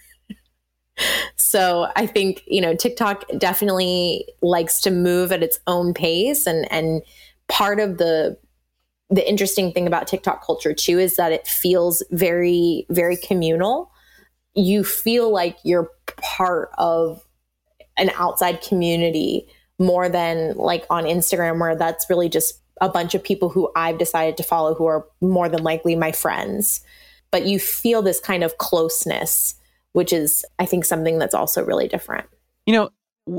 so 1.36 1.88
I 1.96 2.06
think, 2.06 2.42
you 2.46 2.60
know, 2.60 2.74
TikTok 2.74 3.24
definitely 3.38 4.26
likes 4.42 4.80
to 4.82 4.90
move 4.90 5.32
at 5.32 5.42
its 5.42 5.58
own 5.66 5.94
pace 5.94 6.46
and 6.46 6.70
and 6.70 7.02
part 7.48 7.80
of 7.80 7.98
the 7.98 8.38
the 9.10 9.26
interesting 9.26 9.72
thing 9.72 9.86
about 9.86 10.06
TikTok 10.06 10.44
culture 10.44 10.74
too 10.74 10.98
is 10.98 11.16
that 11.16 11.32
it 11.32 11.46
feels 11.46 12.02
very 12.10 12.86
very 12.90 13.16
communal. 13.16 13.90
You 14.54 14.84
feel 14.84 15.32
like 15.32 15.56
you're 15.64 15.90
part 16.16 16.70
of 16.78 17.24
an 17.96 18.10
outside 18.16 18.62
community 18.62 19.46
more 19.78 20.08
than 20.08 20.56
like 20.56 20.84
on 20.90 21.04
Instagram 21.04 21.60
where 21.60 21.76
that's 21.76 22.08
really 22.10 22.28
just 22.28 22.60
a 22.80 22.88
bunch 22.88 23.14
of 23.14 23.22
people 23.22 23.48
who 23.48 23.70
I've 23.74 23.98
decided 23.98 24.36
to 24.36 24.42
follow 24.42 24.74
who 24.74 24.86
are 24.86 25.06
more 25.20 25.48
than 25.48 25.62
likely 25.62 25.96
my 25.96 26.12
friends. 26.12 26.80
But 27.30 27.46
you 27.46 27.58
feel 27.58 28.02
this 28.02 28.20
kind 28.20 28.42
of 28.42 28.58
closeness, 28.58 29.54
which 29.92 30.12
is 30.12 30.44
I 30.58 30.66
think 30.66 30.84
something 30.84 31.18
that's 31.18 31.34
also 31.34 31.64
really 31.64 31.88
different. 31.88 32.26
You 32.66 32.74
know, 32.74 32.90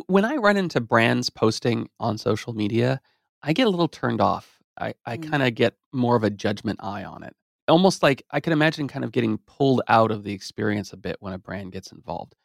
when 0.07 0.25
I 0.25 0.35
run 0.35 0.57
into 0.57 0.79
brands 0.79 1.29
posting 1.29 1.89
on 1.99 2.17
social 2.17 2.53
media, 2.53 3.01
I 3.43 3.53
get 3.53 3.67
a 3.67 3.69
little 3.69 3.87
turned 3.87 4.21
off. 4.21 4.59
I, 4.79 4.93
I 5.05 5.17
mm. 5.17 5.29
kind 5.29 5.43
of 5.43 5.55
get 5.55 5.75
more 5.91 6.15
of 6.15 6.23
a 6.23 6.29
judgment 6.29 6.79
eye 6.81 7.03
on 7.03 7.23
it. 7.23 7.35
Almost 7.67 8.01
like 8.01 8.23
I 8.31 8.39
can 8.39 8.53
imagine 8.53 8.87
kind 8.87 9.05
of 9.05 9.11
getting 9.11 9.37
pulled 9.39 9.81
out 9.87 10.11
of 10.11 10.23
the 10.23 10.33
experience 10.33 10.93
a 10.93 10.97
bit 10.97 11.17
when 11.19 11.33
a 11.33 11.37
brand 11.37 11.71
gets 11.71 11.91
involved. 11.91 12.35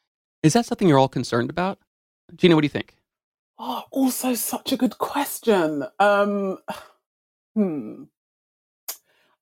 Is 0.43 0.53
that 0.53 0.65
something 0.65 0.87
you're 0.87 0.99
all 0.99 1.07
concerned 1.07 1.49
about? 1.49 1.79
Gina, 2.35 2.55
what 2.55 2.61
do 2.61 2.65
you 2.65 2.69
think? 2.69 2.95
Oh, 3.57 3.83
also 3.91 4.33
such 4.33 4.71
a 4.71 4.77
good 4.77 4.97
question. 4.97 5.85
Um, 5.99 6.57
hmm. 7.55 8.03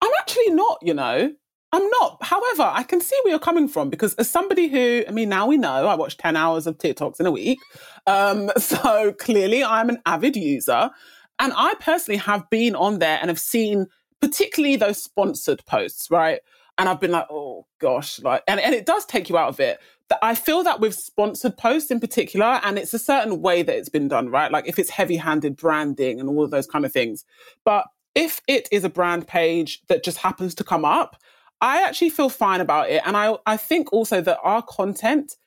I'm 0.02 0.12
actually 0.20 0.52
not, 0.52 0.80
you 0.82 0.94
know. 0.94 1.34
I'm 1.74 1.90
not. 1.90 2.20
However, 2.22 2.72
I 2.72 2.84
can 2.84 3.02
see 3.02 3.16
where 3.24 3.32
you're 3.32 3.40
coming 3.40 3.68
from 3.68 3.90
because 3.90 4.14
as 4.16 4.30
somebody 4.30 4.68
who, 4.68 5.04
I 5.08 5.12
mean, 5.12 5.28
now 5.28 5.48
we 5.48 5.58
know 5.58 5.88
I 5.88 5.96
watch 5.96 6.18
10 6.18 6.38
hours 6.38 6.68
of 6.68 6.78
TikToks 6.78 7.20
in 7.20 7.26
a 7.26 7.32
week. 7.32 7.58
Um, 8.06 8.52
so 8.58 9.12
clearly 9.14 9.64
I'm 9.64 9.90
an 9.90 10.00
avid 10.06 10.36
user. 10.36 10.92
And 11.40 11.52
I 11.56 11.74
personally 11.80 12.20
have 12.20 12.48
been 12.52 12.76
on 12.76 13.00
there 13.00 13.18
and 13.20 13.30
have 13.30 13.40
seen 13.40 13.88
particularly 14.22 14.76
those 14.76 15.02
sponsored 15.02 15.66
posts, 15.66 16.12
right? 16.12 16.42
And 16.78 16.88
I've 16.88 17.02
been 17.02 17.12
like, 17.12 17.26
oh 17.32 17.66
gosh, 17.80 18.22
like, 18.22 18.44
and, 18.48 18.60
and 18.60 18.76
it 18.76 18.86
does 18.86 19.06
take 19.06 19.28
you 19.28 19.38
out 19.38 19.50
of 19.50 19.60
it. 19.60 19.80
That 20.10 20.20
I 20.22 20.36
feel 20.36 20.64
that 20.64 20.80
with 20.80 20.94
sponsored 20.94 21.58
posts 21.58 21.90
in 21.90 22.00
particular, 22.00 22.62
and 22.64 22.78
it's 22.78 22.94
a 22.94 23.00
certain 23.00 23.42
way 23.42 23.64
that 23.64 23.76
it's 23.76 23.90
been 23.90 24.08
done, 24.08 24.30
right? 24.30 24.52
Like 24.52 24.68
if 24.68 24.78
it's 24.78 24.92
heavy 24.92 25.16
handed 25.16 25.56
branding 25.56 26.20
and 26.20 26.30
all 26.30 26.44
of 26.44 26.52
those 26.52 26.68
kind 26.68 26.86
of 26.86 26.92
things. 26.92 27.26
But 27.66 27.86
if 28.14 28.42
it 28.48 28.70
is 28.72 28.84
a 28.84 28.90
brand 28.90 29.28
page 29.28 29.82
that 29.88 30.04
just 30.04 30.20
happens 30.20 30.54
to 30.56 30.64
come 30.64 30.86
up, 30.86 31.18
I 31.64 31.82
actually 31.84 32.10
feel 32.10 32.28
fine 32.28 32.60
about 32.60 32.90
it. 32.90 33.02
And 33.06 33.16
I, 33.16 33.38
I 33.46 33.56
think 33.56 33.94
also 33.94 34.20
that 34.20 34.38
our 34.44 34.62
content 34.62 35.38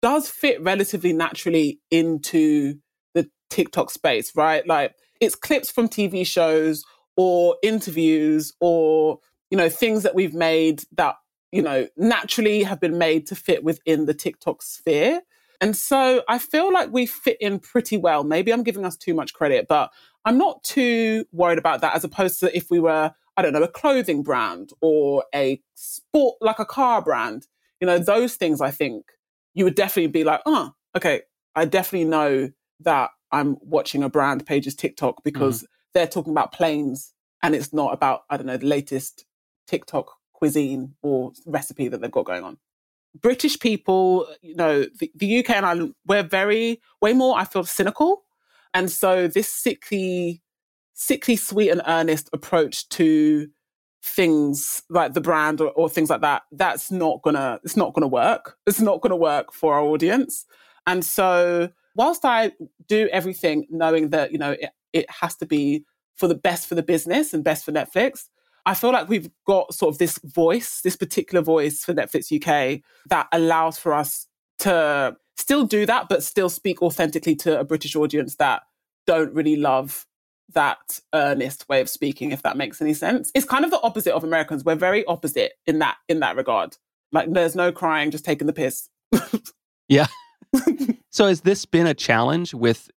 does 0.00 0.30
fit 0.30 0.62
relatively 0.62 1.12
naturally 1.12 1.80
into 1.90 2.76
the 3.12 3.28
TikTok 3.50 3.90
space, 3.90 4.36
right? 4.36 4.64
Like 4.64 4.94
it's 5.20 5.34
clips 5.34 5.72
from 5.72 5.88
TV 5.88 6.24
shows 6.24 6.84
or 7.16 7.56
interviews 7.60 8.52
or, 8.60 9.18
you 9.50 9.58
know, 9.58 9.68
things 9.68 10.04
that 10.04 10.14
we've 10.14 10.32
made 10.32 10.84
that, 10.96 11.16
you 11.50 11.60
know, 11.62 11.88
naturally 11.96 12.62
have 12.62 12.80
been 12.80 12.96
made 12.96 13.26
to 13.26 13.34
fit 13.34 13.64
within 13.64 14.06
the 14.06 14.14
TikTok 14.14 14.62
sphere. 14.62 15.22
And 15.60 15.76
so 15.76 16.22
I 16.28 16.38
feel 16.38 16.72
like 16.72 16.92
we 16.92 17.04
fit 17.04 17.38
in 17.40 17.58
pretty 17.58 17.96
well. 17.96 18.22
Maybe 18.22 18.52
I'm 18.52 18.62
giving 18.62 18.84
us 18.84 18.96
too 18.96 19.14
much 19.14 19.34
credit, 19.34 19.66
but 19.68 19.90
I'm 20.24 20.38
not 20.38 20.62
too 20.62 21.24
worried 21.32 21.58
about 21.58 21.80
that 21.80 21.96
as 21.96 22.04
opposed 22.04 22.38
to 22.40 22.56
if 22.56 22.70
we 22.70 22.78
were, 22.78 23.12
I 23.36 23.42
don't 23.42 23.52
know, 23.52 23.62
a 23.62 23.68
clothing 23.68 24.22
brand 24.22 24.70
or 24.80 25.24
a 25.34 25.60
sport, 25.74 26.36
like 26.40 26.58
a 26.58 26.64
car 26.64 27.02
brand. 27.02 27.46
You 27.80 27.86
know, 27.86 27.98
those 27.98 28.36
things 28.36 28.60
I 28.60 28.70
think 28.70 29.06
you 29.54 29.64
would 29.64 29.74
definitely 29.74 30.10
be 30.10 30.24
like, 30.24 30.40
oh, 30.46 30.72
okay, 30.96 31.22
I 31.54 31.64
definitely 31.64 32.08
know 32.08 32.50
that 32.80 33.10
I'm 33.32 33.56
watching 33.60 34.02
a 34.02 34.08
brand 34.08 34.46
page's 34.46 34.74
TikTok 34.74 35.22
because 35.24 35.62
mm. 35.62 35.66
they're 35.94 36.06
talking 36.06 36.32
about 36.32 36.52
planes 36.52 37.12
and 37.42 37.54
it's 37.54 37.72
not 37.72 37.92
about, 37.92 38.22
I 38.30 38.36
don't 38.36 38.46
know, 38.46 38.56
the 38.56 38.66
latest 38.66 39.24
TikTok 39.66 40.10
cuisine 40.32 40.94
or 41.02 41.32
recipe 41.46 41.88
that 41.88 42.00
they've 42.00 42.10
got 42.10 42.26
going 42.26 42.44
on. 42.44 42.58
British 43.20 43.58
people, 43.58 44.26
you 44.42 44.56
know, 44.56 44.86
the, 44.98 45.10
the 45.14 45.38
UK 45.38 45.50
and 45.50 45.66
Ireland, 45.66 45.94
we're 46.06 46.22
very, 46.22 46.80
way 47.00 47.12
more, 47.12 47.38
I 47.38 47.44
feel, 47.44 47.64
cynical. 47.64 48.24
And 48.72 48.90
so 48.90 49.28
this 49.28 49.52
sickly, 49.52 50.42
sickly 50.94 51.36
sweet 51.36 51.70
and 51.70 51.82
earnest 51.86 52.30
approach 52.32 52.88
to 52.90 53.48
things 54.02 54.82
like 54.90 55.14
the 55.14 55.20
brand 55.20 55.60
or, 55.60 55.70
or 55.72 55.88
things 55.88 56.10
like 56.10 56.20
that, 56.20 56.42
that's 56.52 56.90
not 56.90 57.22
gonna, 57.22 57.60
it's 57.64 57.76
not 57.76 57.94
gonna 57.94 58.08
work. 58.08 58.56
It's 58.66 58.80
not 58.80 59.00
gonna 59.00 59.16
work 59.16 59.52
for 59.52 59.74
our 59.74 59.82
audience. 59.82 60.44
And 60.86 61.04
so 61.04 61.70
whilst 61.96 62.24
I 62.24 62.52
do 62.86 63.08
everything 63.12 63.66
knowing 63.70 64.10
that, 64.10 64.32
you 64.32 64.38
know, 64.38 64.52
it, 64.52 64.70
it 64.92 65.10
has 65.10 65.36
to 65.36 65.46
be 65.46 65.84
for 66.16 66.28
the 66.28 66.34
best 66.34 66.68
for 66.68 66.74
the 66.74 66.82
business 66.82 67.34
and 67.34 67.42
best 67.42 67.64
for 67.64 67.72
Netflix, 67.72 68.28
I 68.66 68.74
feel 68.74 68.92
like 68.92 69.08
we've 69.08 69.28
got 69.46 69.74
sort 69.74 69.94
of 69.94 69.98
this 69.98 70.18
voice, 70.24 70.80
this 70.82 70.96
particular 70.96 71.42
voice 71.42 71.84
for 71.84 71.92
Netflix 71.92 72.32
UK 72.32 72.80
that 73.08 73.28
allows 73.32 73.78
for 73.78 73.92
us 73.92 74.26
to 74.58 75.16
still 75.36 75.64
do 75.64 75.84
that, 75.86 76.08
but 76.08 76.22
still 76.22 76.48
speak 76.48 76.80
authentically 76.80 77.36
to 77.36 77.58
a 77.58 77.64
British 77.64 77.96
audience 77.96 78.36
that 78.36 78.62
don't 79.06 79.34
really 79.34 79.56
love 79.56 80.06
that 80.52 81.00
earnest 81.14 81.68
way 81.68 81.80
of 81.80 81.88
speaking, 81.88 82.32
if 82.32 82.42
that 82.42 82.56
makes 82.56 82.80
any 82.80 82.94
sense. 82.94 83.30
It's 83.34 83.46
kind 83.46 83.64
of 83.64 83.70
the 83.70 83.80
opposite 83.82 84.14
of 84.14 84.24
Americans. 84.24 84.64
We're 84.64 84.74
very 84.74 85.04
opposite 85.06 85.52
in 85.66 85.78
that 85.80 85.96
in 86.08 86.20
that 86.20 86.36
regard. 86.36 86.76
Like 87.12 87.32
there's 87.32 87.54
no 87.54 87.72
crying, 87.72 88.10
just 88.10 88.24
taking 88.24 88.46
the 88.46 88.52
piss. 88.52 88.88
yeah. 89.88 90.06
so 91.10 91.26
has 91.26 91.40
this 91.42 91.64
been 91.64 91.86
a 91.86 91.94
challenge 91.94 92.54
with 92.54 92.90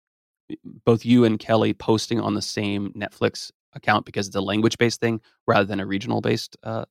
both 0.84 1.04
you 1.04 1.24
and 1.24 1.38
Kelly 1.38 1.72
posting 1.72 2.20
on 2.20 2.34
the 2.34 2.42
same 2.42 2.92
Netflix 2.92 3.50
account 3.74 4.06
because 4.06 4.26
it's 4.26 4.36
a 4.36 4.40
language 4.40 4.78
based 4.78 5.00
thing 5.00 5.20
rather 5.46 5.64
than 5.64 5.80
a 5.80 5.86
regional 5.86 6.20
based 6.20 6.56
uh, 6.62 6.84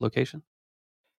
location? 0.00 0.42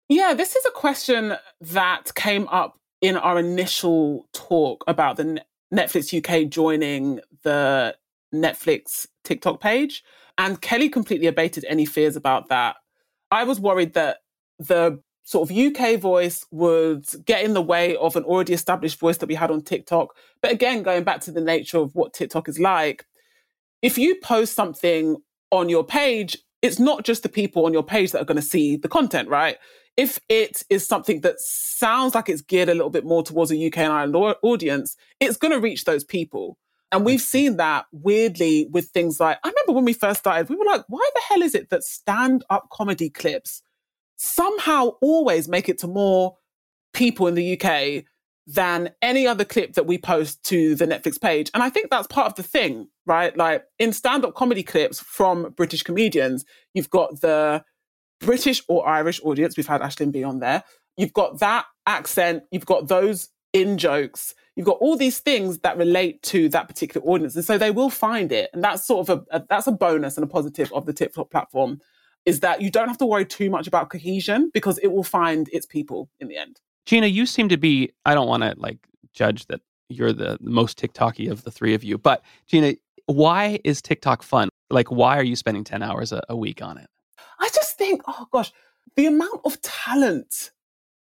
Yeah, 0.09 0.33
this 0.35 0.57
is 0.57 0.65
a 0.65 0.71
question 0.71 1.37
that 1.61 2.15
came 2.15 2.49
up 2.49 2.79
in 3.01 3.17
our 3.17 3.39
initial 3.39 4.27
talk 4.33 4.85
about 4.87 5.17
the 5.17 5.43
Netflix 5.73 6.17
UK 6.17 6.49
joining 6.49 7.21
the 7.43 7.95
Netflix 8.35 9.07
TikTok 9.25 9.61
page. 9.61 10.05
And 10.37 10.61
Kelly 10.61 10.89
completely 10.89 11.27
abated 11.27 11.65
any 11.69 11.85
fears 11.85 12.17
about 12.17 12.49
that. 12.49 12.77
I 13.31 13.45
was 13.45 13.61
worried 13.61 13.95
that 13.95 14.19
the 14.59 15.01
sort 15.25 15.51
of 15.51 15.57
UK 15.57 16.01
voice 16.01 16.47
would 16.51 17.05
get 17.27 17.45
in 17.45 17.53
the 17.53 17.61
way 17.61 17.95
of 17.97 18.17
an 18.17 18.25
already 18.25 18.55
established 18.55 18.99
voice 18.99 19.19
that 19.19 19.29
we 19.29 19.35
had 19.35 19.51
on 19.51 19.61
TikTok. 19.61 20.17
But 20.41 20.53
again, 20.53 20.83
going 20.83 21.05
back 21.05 21.21
to 21.23 21.33
the 21.33 21.41
nature 21.41 21.79
of 21.79 21.95
what 21.95 22.15
TikTok 22.15 22.49
is 22.49 22.59
like, 22.59 23.05
if 23.83 23.99
you 23.99 24.15
post 24.23 24.55
something 24.55 25.17
on 25.51 25.69
your 25.69 25.85
page, 25.85 26.39
it's 26.63 26.79
not 26.79 27.05
just 27.05 27.23
the 27.23 27.29
people 27.29 27.67
on 27.67 27.73
your 27.73 27.83
page 27.83 28.13
that 28.13 28.23
are 28.23 28.25
going 28.25 28.37
to 28.37 28.43
see 28.43 28.77
the 28.77 28.89
content, 28.89 29.29
right? 29.29 29.59
If 29.97 30.19
it 30.29 30.63
is 30.71 30.87
something 30.87 31.21
that 31.21 31.41
sounds 31.41 32.15
like 32.15 32.29
it's 32.29 32.41
geared 32.41 32.69
a 32.69 32.75
little 32.75 32.89
bit 32.89 33.05
more 33.05 33.23
towards 33.23 33.53
a 33.53 33.67
UK 33.67 33.79
and 33.79 33.93
Ireland 33.93 34.37
audience, 34.43 34.97
it's 35.21 35.37
going 35.37 35.53
to 35.53 35.61
reach 35.61 35.85
those 35.85 36.05
people. 36.05 36.57
And 36.91 37.05
we've 37.05 37.21
seen 37.21 37.59
that 37.59 37.87
weirdly 37.93 38.69
with 38.71 38.89
things 38.89 39.21
like, 39.21 39.39
I 39.45 39.49
remember 39.49 39.73
when 39.73 39.85
we 39.85 39.93
first 39.93 40.21
started, 40.21 40.49
we 40.49 40.57
were 40.57 40.65
like, 40.65 40.85
why 40.89 41.07
the 41.15 41.21
hell 41.29 41.43
is 41.43 41.55
it 41.55 41.71
that 41.71 41.85
stand 41.85 42.45
up 42.49 42.69
comedy 42.73 43.11
clips 43.11 43.63
somehow 44.17 44.93
always 45.01 45.49
make 45.49 45.69
it 45.69 45.79
to 45.79 45.87
more 45.87 46.37
people 46.93 47.27
in 47.27 47.35
the 47.35 47.61
UK 47.61 48.05
than 48.47 48.91
any 49.03 49.27
other 49.27 49.45
clip 49.45 49.75
that 49.75 49.87
we 49.87 49.99
post 49.99 50.43
to 50.43 50.75
the 50.75 50.87
Netflix 50.87 51.21
page. 51.21 51.51
And 51.53 51.63
I 51.63 51.69
think 51.69 51.91
that's 51.91 52.07
part 52.07 52.27
of 52.27 52.35
the 52.35 52.43
thing, 52.43 52.89
right? 53.05 53.37
Like 53.37 53.65
in 53.79 53.93
stand 53.93 54.25
up 54.25 54.35
comedy 54.35 54.63
clips 54.63 55.01
from 55.01 55.53
British 55.57 55.83
comedians, 55.83 56.47
you've 56.73 56.89
got 56.89 57.21
the 57.21 57.63
British 58.21 58.63
or 58.67 58.89
Irish 58.89 59.21
audience. 59.23 59.57
We've 59.57 59.67
had 59.67 59.83
Aisling 59.83 60.13
Bea 60.13 60.25
on 60.25 60.41
there. 60.41 60.65
You've 60.97 61.13
got 61.13 61.41
that 61.41 61.67
accent, 61.87 62.45
you've 62.51 62.67
got 62.67 62.89
those 62.89 63.29
in 63.53 63.79
jokes, 63.79 64.35
you've 64.57 64.67
got 64.67 64.79
all 64.79 64.97
these 64.97 65.21
things 65.21 65.59
that 65.59 65.77
relate 65.77 66.23
to 66.23 66.49
that 66.51 66.69
particular 66.69 67.07
audience. 67.07 67.35
And 67.37 67.45
so 67.45 67.59
they 67.59 67.71
will 67.71 67.91
find 67.91 68.33
it. 68.33 68.51
And 68.53 68.63
that's 68.63 68.85
sort 68.85 69.09
of 69.09 69.27
a, 69.31 69.37
a 69.37 69.45
that's 69.49 69.67
a 69.67 69.73
bonus 69.73 70.17
and 70.17 70.25
a 70.25 70.29
positive 70.29 70.73
of 70.73 70.87
the 70.87 70.93
TikTok 70.93 71.31
platform 71.31 71.81
is 72.25 72.41
that 72.41 72.61
you 72.61 72.71
don't 72.71 72.89
have 72.89 72.99
to 72.99 73.07
worry 73.07 73.25
too 73.25 73.49
much 73.49 73.67
about 73.67 73.89
cohesion 73.89 74.51
because 74.53 74.79
it 74.79 74.89
will 74.89 75.05
find 75.05 75.49
its 75.53 75.65
people 75.65 76.11
in 76.21 76.29
the 76.29 76.37
end. 76.37 76.61
Gina, 76.85 77.07
you 77.07 77.25
seem 77.25 77.49
to 77.49 77.57
be, 77.57 77.91
I 78.05 78.15
don't 78.15 78.29
want 78.29 78.43
to 78.43 78.55
like 78.59 78.79
judge 79.13 79.47
that 79.47 79.61
you're 79.89 80.13
the 80.13 80.37
most 80.41 80.79
TikToky 80.79 81.31
of 81.31 81.45
the 81.45 81.51
three 81.51 81.75
of 81.75 81.83
you, 81.83 81.97
but 81.97 82.23
Gina, 82.47 82.75
why 83.07 83.59
is 83.65 83.81
TikTok 83.81 84.23
fun? 84.23 84.51
Like, 84.71 84.91
why 84.91 85.17
are 85.17 85.25
you 85.25 85.37
spending 85.37 85.65
10 85.65 85.83
hours 85.83 86.13
a, 86.13 86.23
a 86.29 86.37
week 86.37 86.61
on 86.61 86.77
it? 86.77 86.89
I 87.41 87.49
just 87.55 87.79
think, 87.79 88.03
oh 88.07 88.27
gosh, 88.31 88.53
the 88.97 89.07
amount 89.07 89.41
of 89.45 89.61
talent 89.63 90.51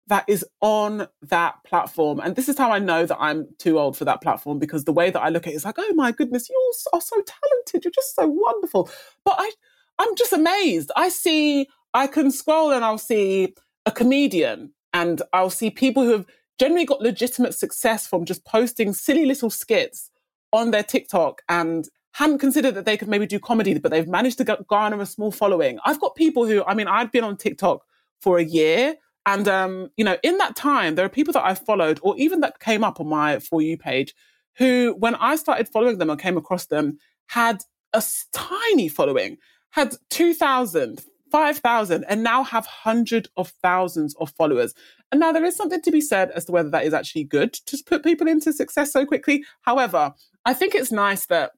that 0.06 0.24
is 0.28 0.44
on 0.60 1.08
that 1.22 1.54
platform. 1.64 2.20
And 2.20 2.36
this 2.36 2.48
is 2.48 2.58
how 2.58 2.70
I 2.70 2.78
know 2.78 3.06
that 3.06 3.18
I'm 3.18 3.46
too 3.58 3.78
old 3.78 3.96
for 3.96 4.04
that 4.04 4.20
platform 4.20 4.58
because 4.58 4.84
the 4.84 4.92
way 4.92 5.10
that 5.10 5.20
I 5.20 5.30
look 5.30 5.46
at 5.46 5.52
it 5.52 5.56
is 5.56 5.64
like, 5.64 5.76
oh 5.78 5.94
my 5.94 6.12
goodness, 6.12 6.48
you 6.50 6.72
are 6.92 7.00
so 7.00 7.22
talented. 7.22 7.84
You're 7.84 7.92
just 7.92 8.14
so 8.14 8.26
wonderful. 8.26 8.90
But 9.24 9.36
I, 9.38 9.50
I'm 9.98 10.14
just 10.16 10.32
amazed. 10.32 10.90
I 10.96 11.08
see, 11.08 11.68
I 11.94 12.06
can 12.06 12.30
scroll 12.30 12.72
and 12.72 12.84
I'll 12.84 12.98
see 12.98 13.54
a 13.86 13.90
comedian 13.90 14.74
and 14.92 15.22
I'll 15.32 15.50
see 15.50 15.70
people 15.70 16.04
who 16.04 16.12
have 16.12 16.26
generally 16.58 16.84
got 16.84 17.00
legitimate 17.00 17.54
success 17.54 18.06
from 18.06 18.24
just 18.24 18.44
posting 18.44 18.92
silly 18.92 19.26
little 19.26 19.50
skits 19.50 20.10
on 20.52 20.70
their 20.70 20.82
TikTok 20.82 21.42
and 21.48 21.88
hadn't 22.12 22.38
considered 22.38 22.74
that 22.76 22.84
they 22.84 22.96
could 22.96 23.08
maybe 23.08 23.26
do 23.26 23.40
comedy, 23.40 23.76
but 23.78 23.90
they've 23.90 24.06
managed 24.06 24.38
to 24.38 24.58
garner 24.68 25.00
a 25.00 25.06
small 25.06 25.32
following. 25.32 25.78
I've 25.84 26.00
got 26.00 26.14
people 26.14 26.46
who, 26.46 26.62
I 26.64 26.74
mean, 26.74 26.86
I've 26.86 27.10
been 27.10 27.24
on 27.24 27.36
TikTok 27.36 27.82
for 28.20 28.38
a 28.38 28.44
year. 28.44 28.94
And, 29.26 29.48
um, 29.48 29.90
you 29.96 30.04
know, 30.04 30.18
in 30.22 30.38
that 30.38 30.54
time, 30.56 30.94
there 30.94 31.04
are 31.04 31.10
people 31.10 31.32
that 31.32 31.44
I 31.44 31.54
followed 31.54 31.98
or 32.02 32.16
even 32.18 32.40
that 32.40 32.60
came 32.60 32.84
up 32.84 33.00
on 33.00 33.08
my 33.08 33.38
For 33.38 33.62
You 33.62 33.76
page 33.76 34.14
who, 34.56 34.94
when 34.98 35.14
I 35.16 35.36
started 35.36 35.68
following 35.68 35.98
them 35.98 36.10
and 36.10 36.20
came 36.20 36.36
across 36.36 36.66
them, 36.66 36.98
had 37.28 37.62
a 37.92 38.02
tiny 38.32 38.88
following, 38.88 39.38
had 39.70 39.96
2,000, 40.10 41.04
5,000 41.32 42.04
and 42.08 42.22
now 42.22 42.44
have 42.44 42.66
hundreds 42.66 43.28
of 43.36 43.52
thousands 43.62 44.14
of 44.20 44.30
followers. 44.30 44.74
And 45.10 45.20
now 45.20 45.32
there 45.32 45.44
is 45.44 45.56
something 45.56 45.82
to 45.82 45.90
be 45.90 46.00
said 46.00 46.30
as 46.30 46.44
to 46.44 46.52
whether 46.52 46.70
that 46.70 46.84
is 46.84 46.94
actually 46.94 47.24
good 47.24 47.54
to 47.54 47.82
put 47.84 48.04
people 48.04 48.28
into 48.28 48.52
success 48.52 48.92
so 48.92 49.04
quickly. 49.04 49.44
However, 49.62 50.12
I 50.44 50.54
think 50.54 50.74
it's 50.74 50.92
nice 50.92 51.26
that 51.26 51.52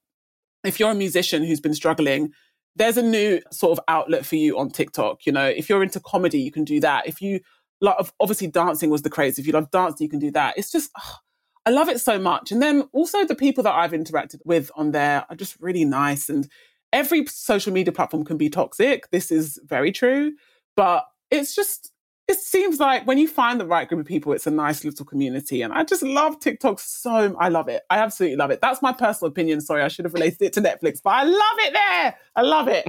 if 0.65 0.81
you're 0.81 0.93
a 0.93 0.95
musician 0.95 1.45
who's 1.45 1.61
been 1.61 1.75
struggling, 1.75 2.33
there's 2.77 2.97
a 2.97 3.03
new 3.03 3.41
sort 3.51 3.79
of 3.79 3.85
outlet 3.89 4.25
for 4.25 4.37
you 4.37 4.59
on 4.59 4.71
TikTok. 4.71 5.27
You 5.27 5.33
know, 5.33 5.47
if 5.47 5.69
you're 5.69 5.83
into 5.83 6.01
comedy, 6.01 6.41
you 6.41 6.53
can 6.53 6.65
do 6.65 6.81
that. 6.81 7.07
If 7.07 7.21
you 7.21 7.41
like, 7.81 7.97
obviously 8.21 8.47
dancing 8.47 8.91
was 8.91 9.03
the 9.03 9.11
craze. 9.11 9.39
If 9.39 9.47
you 9.47 9.53
love 9.53 9.71
dancing, 9.71 10.05
you 10.05 10.11
can 10.11 10.19
do 10.19 10.31
that. 10.33 10.57
It's 10.57 10.71
just, 10.71 10.91
oh, 10.99 11.17
I 11.67 11.71
love 11.71 11.89
it 11.89 12.01
so 12.01 12.19
much. 12.19 12.53
And 12.53 12.63
then 12.63 12.89
also 12.93 13.25
the 13.25 13.35
people 13.35 13.65
that 13.65 13.75
I've 13.75 13.93
interacted 13.93 14.41
with 14.45 14.71
on 14.77 14.93
there 14.93 15.25
are 15.29 15.37
just 15.37 15.57
really 15.61 15.85
nice 15.85 16.29
and 16.29 16.49
every 16.93 17.27
social 17.27 17.73
media 17.73 17.93
platform 17.93 18.25
can 18.25 18.37
be 18.37 18.49
toxic. 18.49 19.11
This 19.11 19.31
is 19.31 19.59
very 19.65 19.93
true. 19.93 20.33
But 20.77 21.05
it's 21.31 21.55
just, 21.55 21.93
it 22.29 22.39
seems 22.39 22.79
like 22.79 23.07
when 23.07 23.19
you 23.19 23.29
find 23.29 23.61
the 23.61 23.67
right 23.67 23.89
group 23.89 24.01
of 24.01 24.07
people, 24.07 24.33
it's 24.33 24.47
a 24.47 24.51
nice 24.51 24.85
little 24.85 25.05
community. 25.05 25.63
And 25.63 25.73
I 25.73 25.85
just 25.85 26.03
love 26.03 26.39
TikTok 26.39 26.79
so 26.81 27.37
I 27.39 27.49
love 27.49 27.69
it. 27.69 27.83
I 27.91 27.99
absolutely 27.99 28.37
love 28.37 28.51
it. 28.51 28.61
That's 28.61 28.83
my 28.83 28.93
personal 28.93 29.31
opinion. 29.31 29.61
Sorry, 29.61 29.83
I 29.83 29.89
should 29.89 30.05
have 30.05 30.15
related 30.15 30.43
it 30.43 30.53
to 30.55 30.61
Netflix, 30.61 31.01
but 31.03 31.11
I 31.11 31.25
love 31.25 31.59
it 31.59 31.73
there. 31.73 32.17
I 32.37 32.43
love 32.43 32.69
it. 32.69 32.87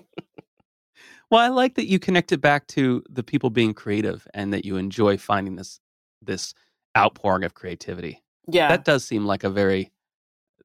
Well, 1.30 1.42
I 1.42 1.50
like 1.50 1.76
that 1.76 1.88
you 1.88 2.00
connect 2.00 2.32
it 2.32 2.42
back 2.42 2.68
to 2.68 3.04
the 3.10 3.24
people 3.24 3.50
being 3.50 3.74
creative 3.74 4.28
and 4.34 4.54
that 4.54 4.66
you 4.66 4.78
enjoy 4.78 5.18
finding 5.18 5.56
this 5.56 5.80
this 6.22 6.54
outpouring 6.98 7.44
of 7.44 7.54
creativity. 7.54 8.24
Yeah. 8.48 8.70
That 8.70 8.86
does 8.86 9.06
seem 9.06 9.26
like 9.26 9.44
a 9.44 9.50
very 9.50 9.92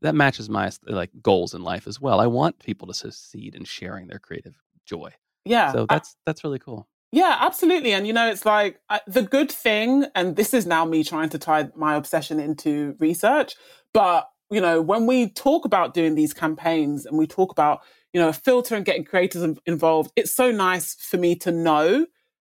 that 0.02 0.14
matches 0.14 0.48
my 0.48 0.70
like 0.86 1.10
goals 1.22 1.54
in 1.54 1.62
life 1.62 1.86
as 1.86 2.00
well. 2.00 2.20
I 2.20 2.26
want 2.26 2.58
people 2.58 2.88
to 2.88 2.94
succeed 2.94 3.54
in 3.54 3.64
sharing 3.64 4.08
their 4.08 4.18
creative 4.18 4.56
joy. 4.84 5.12
Yeah. 5.44 5.72
So 5.72 5.86
that's 5.88 6.10
I, 6.10 6.18
that's 6.26 6.44
really 6.44 6.58
cool. 6.58 6.88
Yeah, 7.12 7.36
absolutely. 7.40 7.92
And 7.92 8.06
you 8.06 8.12
know, 8.12 8.30
it's 8.30 8.46
like 8.46 8.80
uh, 8.88 9.00
the 9.06 9.22
good 9.22 9.50
thing, 9.50 10.06
and 10.14 10.34
this 10.34 10.54
is 10.54 10.66
now 10.66 10.84
me 10.84 11.04
trying 11.04 11.28
to 11.30 11.38
tie 11.38 11.68
my 11.76 11.94
obsession 11.94 12.40
into 12.40 12.96
research. 12.98 13.54
But 13.92 14.28
you 14.50 14.60
know, 14.60 14.80
when 14.80 15.06
we 15.06 15.30
talk 15.30 15.64
about 15.64 15.94
doing 15.94 16.14
these 16.14 16.34
campaigns 16.34 17.06
and 17.06 17.18
we 17.18 17.26
talk 17.26 17.52
about 17.52 17.82
you 18.12 18.20
know 18.20 18.28
a 18.28 18.32
filter 18.32 18.74
and 18.74 18.84
getting 18.84 19.04
creators 19.04 19.58
involved, 19.66 20.12
it's 20.16 20.32
so 20.32 20.50
nice 20.50 20.94
for 20.94 21.16
me 21.16 21.34
to 21.36 21.52
know 21.52 22.06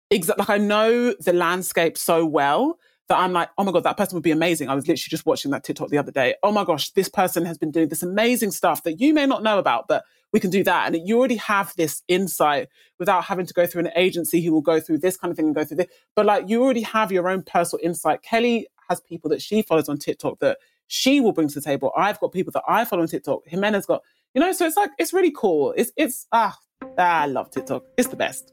exactly. 0.09 0.41
Like 0.41 0.49
I 0.49 0.57
know 0.57 1.13
the 1.19 1.33
landscape 1.33 1.97
so 1.97 2.25
well 2.25 2.77
that 3.11 3.19
I'm 3.19 3.33
like, 3.33 3.49
oh 3.57 3.63
my 3.65 3.73
God, 3.73 3.83
that 3.83 3.97
person 3.97 4.15
would 4.15 4.23
be 4.23 4.31
amazing. 4.31 4.69
I 4.69 4.75
was 4.75 4.87
literally 4.87 5.09
just 5.09 5.25
watching 5.25 5.51
that 5.51 5.63
TikTok 5.65 5.89
the 5.89 5.97
other 5.97 6.11
day. 6.11 6.35
Oh 6.43 6.51
my 6.51 6.63
gosh, 6.63 6.91
this 6.91 7.09
person 7.09 7.45
has 7.45 7.57
been 7.57 7.71
doing 7.71 7.89
this 7.89 8.03
amazing 8.03 8.51
stuff 8.51 8.83
that 8.83 9.01
you 9.01 9.13
may 9.13 9.25
not 9.25 9.43
know 9.43 9.59
about, 9.59 9.87
but 9.89 10.03
we 10.31 10.39
can 10.39 10.49
do 10.49 10.63
that. 10.63 10.87
And 10.87 11.07
you 11.07 11.17
already 11.19 11.35
have 11.35 11.73
this 11.75 12.03
insight 12.07 12.69
without 12.99 13.25
having 13.25 13.45
to 13.45 13.53
go 13.53 13.67
through 13.67 13.81
an 13.81 13.91
agency 13.97 14.41
who 14.41 14.53
will 14.53 14.61
go 14.61 14.79
through 14.79 14.99
this 14.99 15.17
kind 15.17 15.29
of 15.29 15.35
thing 15.35 15.47
and 15.47 15.55
go 15.55 15.65
through 15.65 15.77
this. 15.77 15.87
But 16.15 16.25
like 16.25 16.47
you 16.47 16.63
already 16.63 16.83
have 16.83 17.11
your 17.11 17.27
own 17.27 17.43
personal 17.43 17.83
insight. 17.83 18.21
Kelly 18.21 18.67
has 18.89 19.01
people 19.01 19.29
that 19.29 19.41
she 19.41 19.61
follows 19.61 19.89
on 19.89 19.97
TikTok 19.97 20.39
that 20.39 20.59
she 20.87 21.19
will 21.19 21.33
bring 21.33 21.49
to 21.49 21.55
the 21.55 21.61
table. 21.61 21.91
I've 21.97 22.19
got 22.19 22.31
people 22.31 22.51
that 22.53 22.63
I 22.67 22.85
follow 22.85 23.01
on 23.01 23.07
TikTok. 23.09 23.41
Jimena's 23.51 23.85
got, 23.85 24.03
you 24.33 24.41
know, 24.41 24.51
so 24.51 24.65
it's 24.65 24.77
like, 24.77 24.91
it's 24.97 25.13
really 25.13 25.31
cool. 25.35 25.73
It's, 25.75 25.91
it's, 25.97 26.27
ah, 26.31 26.57
I 26.97 27.27
love 27.27 27.51
TikTok. 27.51 27.83
It's 27.97 28.09
the 28.09 28.15
best. 28.15 28.51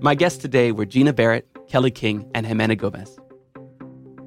My 0.00 0.14
guests 0.14 0.38
today 0.38 0.72
were 0.72 0.86
Gina 0.86 1.12
Barrett, 1.12 1.46
Kelly 1.68 1.90
King, 1.90 2.28
and 2.34 2.46
Jimena 2.46 2.76
Gomez. 2.76 3.18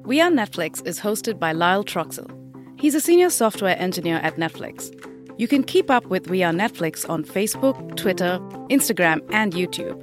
We 0.04 0.20
Are 0.20 0.30
Netflix 0.30 0.86
is 0.86 1.00
hosted 1.00 1.38
by 1.38 1.52
Lyle 1.52 1.82
Troxell. 1.82 2.30
He's 2.78 2.94
a 2.94 3.00
senior 3.00 3.30
software 3.30 3.76
engineer 3.78 4.18
at 4.18 4.36
Netflix. 4.36 4.92
You 5.38 5.48
can 5.48 5.64
keep 5.64 5.90
up 5.90 6.06
with 6.06 6.28
We 6.28 6.42
Are 6.42 6.52
Netflix 6.52 7.08
on 7.08 7.24
Facebook, 7.24 7.96
Twitter, 7.96 8.38
Instagram, 8.70 9.26
and 9.32 9.52
YouTube. 9.52 10.00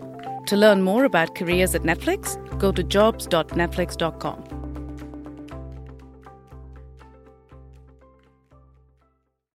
To 0.47 0.57
learn 0.57 0.81
more 0.81 1.05
about 1.05 1.35
careers 1.35 1.73
at 1.75 1.83
Netflix, 1.83 2.35
go 2.59 2.71
to 2.71 2.83
jobs.netflix.com. 2.83 4.40